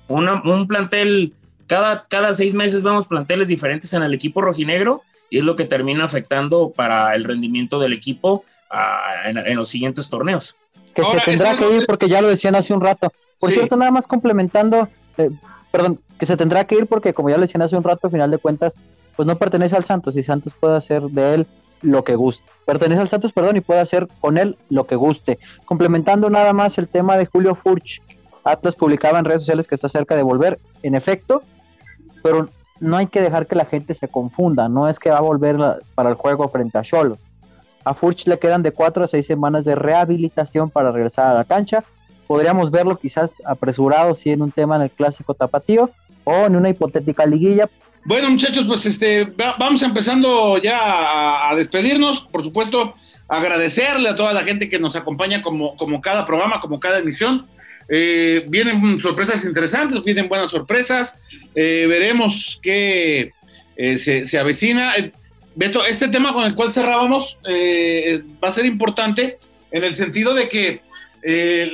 un 0.08 0.66
plantel, 0.66 1.34
cada, 1.66 2.04
cada 2.08 2.32
seis 2.32 2.54
meses 2.54 2.82
vemos 2.82 3.08
planteles 3.08 3.48
diferentes 3.48 3.92
en 3.92 4.02
el 4.02 4.14
equipo 4.14 4.40
rojinegro 4.40 5.02
y 5.30 5.38
es 5.38 5.44
lo 5.44 5.56
que 5.56 5.64
termina 5.64 6.04
afectando 6.04 6.70
para 6.70 7.14
el 7.14 7.24
rendimiento 7.24 7.78
del 7.78 7.92
equipo 7.92 8.44
ah, 8.70 9.22
en, 9.24 9.56
los 9.56 9.68
siguientes 9.68 10.08
torneos. 10.08 10.56
Que 10.94 11.02
se 11.04 11.20
tendrá 11.24 11.56
que 11.56 11.70
ir 11.70 11.86
porque 11.86 12.08
ya 12.08 12.22
lo 12.22 12.28
decían 12.28 12.54
hace 12.54 12.72
un 12.72 12.80
rato. 12.80 13.12
Por 13.38 13.50
cierto, 13.50 13.76
nada 13.76 13.90
más 13.90 14.06
complementando, 14.06 14.88
eh, 15.18 15.30
perdón, 15.70 16.00
que 16.18 16.26
se 16.26 16.36
tendrá 16.36 16.64
que 16.64 16.76
ir 16.76 16.86
porque 16.86 17.12
como 17.12 17.28
ya 17.28 17.36
lo 17.36 17.42
decían 17.42 17.62
hace 17.62 17.76
un 17.76 17.84
rato, 17.84 18.06
a 18.06 18.10
final 18.10 18.30
de 18.30 18.38
cuentas, 18.38 18.78
pues 19.14 19.26
no 19.26 19.36
pertenece 19.36 19.76
al 19.76 19.84
Santos 19.84 20.16
y 20.16 20.22
Santos 20.22 20.52
puede 20.58 20.76
hacer 20.76 21.02
de 21.02 21.34
él 21.34 21.46
lo 21.82 22.04
que 22.04 22.14
guste. 22.14 22.44
Pertenece 22.64 23.00
al 23.00 23.08
Santos, 23.08 23.32
perdón, 23.32 23.56
y 23.56 23.60
puede 23.60 23.80
hacer 23.80 24.08
con 24.20 24.38
él 24.38 24.56
lo 24.70 24.86
que 24.86 24.96
guste. 24.96 25.38
Complementando 25.64 26.30
nada 26.30 26.52
más 26.52 26.78
el 26.78 26.88
tema 26.88 27.16
de 27.16 27.26
Julio 27.26 27.54
Furch, 27.54 28.00
Atlas 28.44 28.74
publicaba 28.74 29.18
en 29.18 29.24
redes 29.24 29.42
sociales 29.42 29.66
que 29.66 29.74
está 29.74 29.88
cerca 29.88 30.16
de 30.16 30.22
volver, 30.22 30.58
en 30.82 30.94
efecto, 30.94 31.42
pero 32.22 32.48
no 32.80 32.96
hay 32.96 33.06
que 33.06 33.20
dejar 33.20 33.46
que 33.46 33.56
la 33.56 33.64
gente 33.64 33.94
se 33.94 34.08
confunda, 34.08 34.68
no 34.68 34.88
es 34.88 34.98
que 34.98 35.10
va 35.10 35.18
a 35.18 35.22
volver 35.22 35.56
para 35.94 36.10
el 36.10 36.14
juego 36.14 36.48
frente 36.48 36.78
a 36.78 36.82
Cholos. 36.82 37.18
A 37.84 37.94
Furch 37.94 38.26
le 38.26 38.38
quedan 38.38 38.62
de 38.62 38.72
cuatro 38.72 39.04
a 39.04 39.06
seis 39.06 39.26
semanas 39.26 39.64
de 39.64 39.76
rehabilitación 39.76 40.70
para 40.70 40.90
regresar 40.90 41.28
a 41.28 41.34
la 41.34 41.44
cancha. 41.44 41.84
Podríamos 42.26 42.72
verlo 42.72 42.98
quizás 42.98 43.34
apresurado, 43.44 44.14
si 44.14 44.30
en 44.30 44.42
un 44.42 44.50
tema 44.50 44.76
en 44.76 44.82
el 44.82 44.90
clásico 44.90 45.34
tapatío 45.34 45.90
o 46.24 46.34
en 46.46 46.56
una 46.56 46.68
hipotética 46.68 47.24
liguilla. 47.24 47.68
Bueno, 48.04 48.30
muchachos, 48.30 48.64
pues 48.66 48.86
este, 48.86 49.32
vamos 49.58 49.82
empezando 49.82 50.58
ya 50.58 51.48
a, 51.48 51.54
despedirnos. 51.54 52.22
Por 52.22 52.42
supuesto, 52.42 52.94
agradecerle 53.28 54.08
a 54.08 54.16
toda 54.16 54.32
la 54.32 54.42
gente 54.42 54.68
que 54.68 54.78
nos 54.78 54.96
acompaña 54.96 55.40
como, 55.40 55.76
como 55.76 56.00
cada 56.00 56.26
programa, 56.26 56.60
como 56.60 56.80
cada 56.80 56.98
emisión. 56.98 57.46
Eh, 57.88 58.44
vienen 58.48 59.00
sorpresas 59.00 59.44
interesantes, 59.44 60.02
vienen 60.02 60.28
buenas 60.28 60.50
sorpresas. 60.50 61.14
Eh, 61.54 61.86
veremos 61.88 62.58
qué 62.62 63.32
eh, 63.76 63.96
se, 63.96 64.38
avecina. 64.38 64.94
Beto, 65.54 65.84
este 65.86 66.08
tema 66.08 66.32
con 66.32 66.44
el 66.44 66.54
cual 66.54 66.72
cerrábamos 66.72 67.38
va 67.44 68.48
a 68.48 68.50
ser 68.50 68.66
importante 68.66 69.38
en 69.70 69.84
el 69.84 69.94
sentido 69.94 70.34
de 70.34 70.48
que 70.48 70.80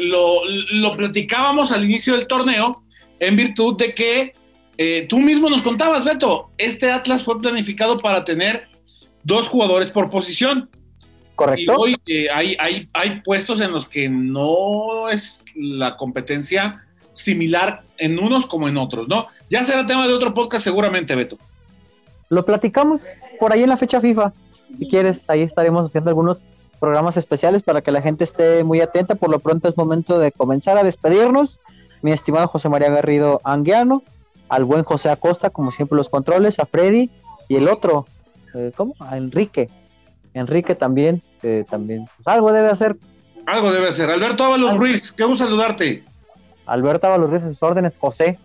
lo, 0.08 0.42
lo, 0.46 0.96
platicábamos 0.96 1.72
al 1.72 1.84
inicio 1.84 2.14
del 2.14 2.26
torneo 2.26 2.82
en 3.18 3.36
virtud 3.36 3.76
de 3.76 3.94
que 3.94 5.06
tú 5.08 5.18
mismo 5.18 5.50
nos 5.50 5.62
contabas, 5.62 6.04
Beto, 6.04 6.50
este 6.58 6.92
Atlas 6.92 7.24
fue 7.24 7.40
planificado 7.40 7.96
para 7.96 8.24
tener 8.24 8.68
dos 9.24 9.48
jugadores 9.48 9.90
por 9.90 10.10
posición. 10.10 10.70
Correcto. 11.42 11.72
Y 11.72 11.76
hoy 11.76 11.96
eh, 12.06 12.28
hay, 12.32 12.56
hay, 12.60 12.88
hay 12.92 13.20
puestos 13.22 13.60
en 13.60 13.72
los 13.72 13.86
que 13.86 14.08
no 14.08 15.08
es 15.08 15.44
la 15.56 15.96
competencia 15.96 16.84
similar 17.14 17.82
en 17.98 18.18
unos 18.18 18.46
como 18.46 18.68
en 18.68 18.76
otros, 18.76 19.08
¿no? 19.08 19.26
Ya 19.50 19.64
será 19.64 19.84
tema 19.84 20.06
de 20.06 20.14
otro 20.14 20.32
podcast 20.32 20.62
seguramente, 20.62 21.14
Beto. 21.16 21.36
Lo 22.28 22.44
platicamos 22.44 23.00
por 23.40 23.52
ahí 23.52 23.64
en 23.64 23.70
la 23.70 23.76
fecha 23.76 24.00
FIFA. 24.00 24.32
Si 24.78 24.88
quieres, 24.88 25.28
ahí 25.28 25.42
estaremos 25.42 25.86
haciendo 25.86 26.10
algunos 26.10 26.42
programas 26.78 27.16
especiales 27.16 27.62
para 27.62 27.82
que 27.82 27.90
la 27.90 28.02
gente 28.02 28.24
esté 28.24 28.64
muy 28.64 28.80
atenta. 28.80 29.16
Por 29.16 29.30
lo 29.30 29.40
pronto 29.40 29.68
es 29.68 29.76
momento 29.76 30.18
de 30.18 30.32
comenzar 30.32 30.78
a 30.78 30.84
despedirnos. 30.84 31.58
Mi 32.02 32.12
estimado 32.12 32.48
José 32.48 32.68
María 32.68 32.90
Garrido 32.90 33.40
Anguiano, 33.44 34.02
al 34.48 34.64
buen 34.64 34.84
José 34.84 35.10
Acosta, 35.10 35.50
como 35.50 35.72
siempre 35.72 35.96
los 35.96 36.08
controles, 36.08 36.58
a 36.58 36.66
Freddy 36.66 37.10
y 37.48 37.56
el 37.56 37.68
otro, 37.68 38.06
eh, 38.54 38.72
¿cómo? 38.76 38.94
A 38.98 39.16
Enrique, 39.16 39.68
Enrique 40.34 40.74
también, 40.74 41.22
también, 41.68 42.06
pues, 42.16 42.26
algo 42.26 42.52
debe 42.52 42.70
hacer. 42.70 42.96
Algo 43.46 43.72
debe 43.72 43.88
hacer. 43.88 44.10
Alberto 44.10 44.44
Ábalos 44.44 44.76
Ruiz, 44.76 45.12
qué 45.12 45.24
gusto 45.24 45.44
saludarte. 45.44 46.04
Alberto 46.66 47.06
Ábalos 47.06 47.30
Ruiz, 47.30 47.42
a 47.42 47.48
sus 47.48 47.62
órdenes, 47.62 47.96
José, 47.98 48.38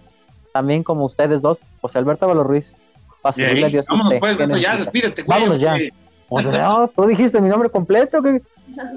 también 0.51 0.83
como 0.83 1.05
ustedes 1.05 1.41
dos, 1.41 1.59
José 1.81 1.99
Alberto 1.99 2.25
Ábalos 2.25 2.47
Ruiz. 2.47 2.73
Para 3.21 3.35
Dios 3.35 3.85
Vámonos, 3.87 4.13
pues, 4.19 4.37
ya, 4.61 4.77
despídete. 4.77 5.23
Vámonos 5.23 5.59
ya. 5.59 5.75
tú 6.95 7.05
dijiste 7.07 7.41
mi 7.41 7.49
nombre 7.49 7.69
completo. 7.69 8.21
Que... 8.21 8.41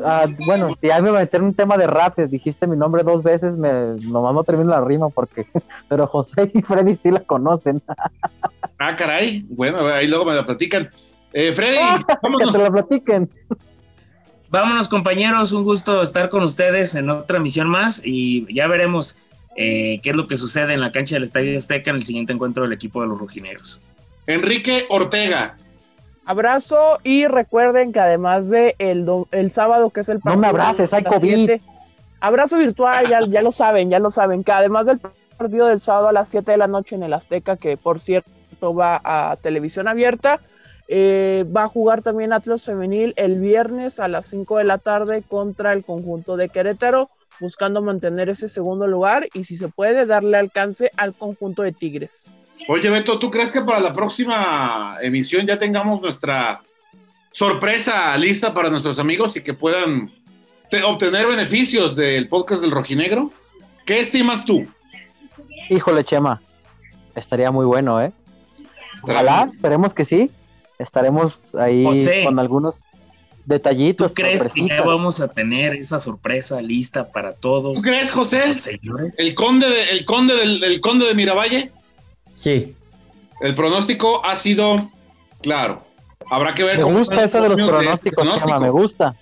Ah, 0.04 0.26
bueno, 0.46 0.76
ya 0.82 1.00
me 1.00 1.10
voy 1.10 1.18
a 1.18 1.22
meter 1.22 1.42
un 1.42 1.54
tema 1.54 1.76
de 1.76 1.86
rap, 1.86 2.18
dijiste 2.18 2.66
mi 2.66 2.76
nombre 2.76 3.02
dos 3.02 3.22
veces, 3.22 3.54
me, 3.56 3.96
nomás 4.02 4.34
no 4.34 4.44
termino 4.44 4.70
la 4.70 4.80
rima 4.80 5.08
porque, 5.08 5.46
pero 5.88 6.06
José 6.06 6.50
y 6.52 6.60
Freddy 6.62 6.96
sí 6.96 7.10
la 7.10 7.20
conocen. 7.20 7.80
ah, 8.78 8.96
caray, 8.96 9.44
bueno, 9.48 9.86
ahí 9.86 10.06
luego 10.06 10.24
me 10.26 10.34
la 10.34 10.44
platican. 10.44 10.90
Eh, 11.32 11.52
Freddy, 11.54 11.78
vámonos. 12.22 12.52
que 12.52 12.58
te 12.58 12.64
lo 12.64 12.72
platiquen. 12.72 13.30
Vámonos, 14.48 14.88
compañeros. 14.88 15.52
Un 15.52 15.64
gusto 15.64 16.02
estar 16.02 16.28
con 16.28 16.42
ustedes 16.42 16.94
en 16.94 17.08
otra 17.08 17.38
misión 17.38 17.68
más 17.68 18.02
y 18.04 18.52
ya 18.52 18.66
veremos 18.66 19.24
eh, 19.56 20.00
qué 20.02 20.10
es 20.10 20.16
lo 20.16 20.26
que 20.26 20.36
sucede 20.36 20.74
en 20.74 20.80
la 20.80 20.90
cancha 20.90 21.14
del 21.16 21.22
Estadio 21.22 21.56
Azteca 21.56 21.90
en 21.90 21.96
el 21.96 22.04
siguiente 22.04 22.32
encuentro 22.32 22.64
del 22.64 22.72
equipo 22.72 23.00
de 23.00 23.08
los 23.08 23.18
Rugineros. 23.18 23.80
Enrique 24.26 24.86
Ortega. 24.88 25.56
Abrazo 26.24 26.98
y 27.02 27.26
recuerden 27.26 27.92
que 27.92 28.00
además 28.00 28.50
de 28.50 28.74
el, 28.78 29.06
el 29.30 29.50
sábado, 29.50 29.90
que 29.90 30.00
es 30.00 30.08
el 30.08 30.20
partido. 30.20 30.36
No 30.36 30.40
me 30.40 30.46
abraces, 30.48 30.92
hay 30.92 31.02
COVID. 31.02 31.50
abrazo 32.20 32.58
virtual, 32.58 33.08
ya, 33.08 33.26
ya 33.26 33.42
lo 33.42 33.52
saben, 33.52 33.90
ya 33.90 33.98
lo 33.98 34.10
saben, 34.10 34.44
que 34.44 34.52
además 34.52 34.86
del 34.86 35.00
partido 35.36 35.66
del 35.66 35.80
sábado 35.80 36.08
a 36.08 36.12
las 36.12 36.28
7 36.28 36.50
de 36.50 36.56
la 36.58 36.68
noche 36.68 36.94
en 36.94 37.02
el 37.02 37.12
Azteca, 37.12 37.56
que 37.56 37.76
por 37.76 38.00
cierto 38.00 38.74
va 38.74 39.00
a 39.02 39.36
televisión 39.36 39.88
abierta 39.88 40.40
eh, 40.92 41.44
va 41.56 41.62
a 41.62 41.68
jugar 41.68 42.02
también 42.02 42.32
Atlas 42.32 42.64
Femenil 42.64 43.14
el 43.14 43.38
viernes 43.38 44.00
a 44.00 44.08
las 44.08 44.26
5 44.26 44.58
de 44.58 44.64
la 44.64 44.78
tarde 44.78 45.22
contra 45.22 45.72
el 45.72 45.84
conjunto 45.84 46.36
de 46.36 46.48
Querétaro, 46.48 47.08
buscando 47.38 47.80
mantener 47.80 48.28
ese 48.28 48.48
segundo 48.48 48.88
lugar 48.88 49.28
y 49.32 49.44
si 49.44 49.56
se 49.56 49.68
puede 49.68 50.04
darle 50.04 50.36
alcance 50.36 50.90
al 50.96 51.14
conjunto 51.14 51.62
de 51.62 51.70
Tigres. 51.70 52.28
Oye 52.66 52.90
Beto, 52.90 53.20
¿tú 53.20 53.30
crees 53.30 53.52
que 53.52 53.60
para 53.60 53.78
la 53.78 53.92
próxima 53.92 54.98
emisión 55.00 55.46
ya 55.46 55.56
tengamos 55.58 56.02
nuestra 56.02 56.60
sorpresa 57.34 58.16
lista 58.16 58.52
para 58.52 58.68
nuestros 58.68 58.98
amigos 58.98 59.36
y 59.36 59.42
que 59.42 59.54
puedan 59.54 60.10
obtener 60.84 61.28
beneficios 61.28 61.94
del 61.94 62.26
podcast 62.26 62.62
del 62.62 62.72
Rojinegro? 62.72 63.30
¿Qué 63.86 64.00
estimas 64.00 64.44
tú? 64.44 64.66
Híjole, 65.68 66.02
Chema, 66.02 66.42
estaría 67.14 67.52
muy 67.52 67.64
bueno, 67.64 68.02
¿eh? 68.02 68.10
Ojalá, 69.04 69.48
esperemos 69.52 69.94
que 69.94 70.04
sí 70.04 70.32
estaremos 70.80 71.54
ahí 71.54 71.84
con 72.24 72.38
algunos 72.38 72.82
detallitos. 73.44 74.12
¿Tú 74.12 74.22
crees 74.22 74.48
que 74.48 74.66
ya 74.66 74.82
vamos 74.82 75.20
a 75.20 75.28
tener 75.28 75.74
esa 75.74 75.98
sorpresa 75.98 76.60
lista 76.60 77.10
para 77.10 77.32
todos? 77.32 77.76
¿Tú 77.76 77.82
crees, 77.82 78.10
José? 78.10 78.44
¿El 79.18 79.34
conde, 79.34 79.68
de, 79.68 79.90
el, 79.90 80.04
conde 80.04 80.34
del, 80.36 80.80
conde 80.80 81.06
de 81.06 81.14
Miravalle? 81.14 81.70
Sí. 82.32 82.74
El 83.40 83.54
pronóstico 83.54 84.24
ha 84.24 84.36
sido 84.36 84.90
claro. 85.40 85.82
Habrá 86.30 86.54
que 86.54 86.62
ver 86.62 86.78
me 86.78 86.84
gusta 86.84 87.24
eso 87.24 87.40
de 87.40 87.48
los 87.48 87.56
pronósticos, 87.56 88.60
me 88.60 88.70
gusta. 88.70 89.14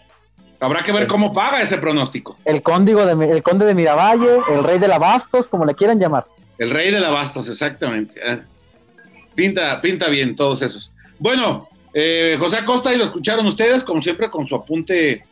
Habrá 0.60 0.82
que 0.82 0.92
ver 0.92 1.06
cómo 1.06 1.32
paga 1.32 1.62
ese 1.62 1.78
pronóstico. 1.78 2.36
El 2.44 2.62
cóndigo 2.62 3.06
de 3.06 3.30
el 3.30 3.42
conde 3.42 3.64
de 3.64 3.74
Miravalle, 3.74 4.40
el 4.52 4.64
rey 4.64 4.78
de 4.78 4.88
la 4.88 4.98
Bastos, 4.98 5.46
como 5.46 5.64
le 5.64 5.74
quieran 5.74 6.00
llamar. 6.00 6.26
El 6.58 6.70
rey 6.70 6.90
de 6.90 6.98
la 7.00 7.10
Bastos, 7.10 7.48
exactamente. 7.48 8.20
Ah. 8.26 8.40
Pinta, 9.36 9.80
pinta 9.80 10.08
bien 10.08 10.34
todos 10.34 10.60
esos. 10.62 10.90
Bueno, 11.18 11.68
eh, 11.94 12.36
José 12.38 12.58
Acosta, 12.58 12.92
y 12.92 12.98
lo 12.98 13.06
escucharon 13.06 13.46
ustedes, 13.46 13.82
como 13.82 14.02
siempre, 14.02 14.30
con 14.30 14.46
su 14.46 14.54
apunte 14.54 15.10
eh, 15.12 15.22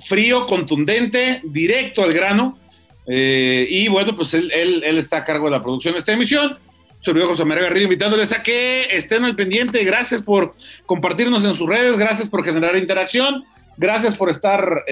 frío, 0.00 0.46
contundente, 0.46 1.40
directo 1.44 2.02
al 2.02 2.12
grano. 2.12 2.58
Eh, 3.06 3.66
y 3.68 3.88
bueno, 3.88 4.14
pues 4.14 4.34
él, 4.34 4.50
está 4.84 5.18
a 5.18 5.24
cargo 5.24 5.46
de 5.46 5.52
la 5.52 5.62
producción 5.62 5.94
de 5.94 6.00
esta 6.00 6.12
emisión. 6.12 6.58
Soy 7.00 7.20
José 7.20 7.44
María 7.44 7.64
Garrido 7.64 7.84
invitándoles 7.84 8.32
a 8.32 8.42
que 8.42 8.86
estén 8.90 9.24
al 9.24 9.34
pendiente. 9.34 9.82
Gracias 9.84 10.22
por 10.22 10.54
compartirnos 10.86 11.44
en 11.44 11.54
sus 11.54 11.68
redes, 11.68 11.98
gracias 11.98 12.28
por 12.28 12.44
generar 12.44 12.76
interacción, 12.76 13.42
gracias 13.76 14.14
por 14.14 14.30
estar 14.30 14.84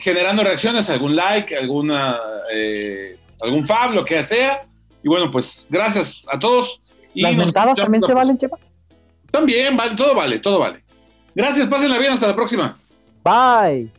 generando 0.00 0.42
reacciones, 0.42 0.90
algún 0.90 1.14
like, 1.14 1.56
alguna, 1.56 2.18
algún 3.40 3.64
fab, 3.68 3.92
lo 3.92 4.04
que 4.04 4.24
sea. 4.24 4.62
Y 5.04 5.08
bueno, 5.08 5.30
pues 5.30 5.64
gracias 5.70 6.24
a 6.28 6.40
todos. 6.40 6.80
Y 7.14 7.22
¿Las 7.22 7.36
mentadas 7.36 7.76
también 7.76 8.02
se 8.02 8.12
valen, 8.12 8.36
Chepa? 8.36 8.58
También, 9.34 9.76
vale, 9.76 9.96
todo 9.96 10.14
vale, 10.14 10.38
todo 10.38 10.60
vale. 10.60 10.80
Gracias, 11.34 11.66
pásenla 11.66 11.98
bien, 11.98 12.12
hasta 12.12 12.28
la 12.28 12.36
próxima. 12.36 12.78
Bye. 13.24 13.90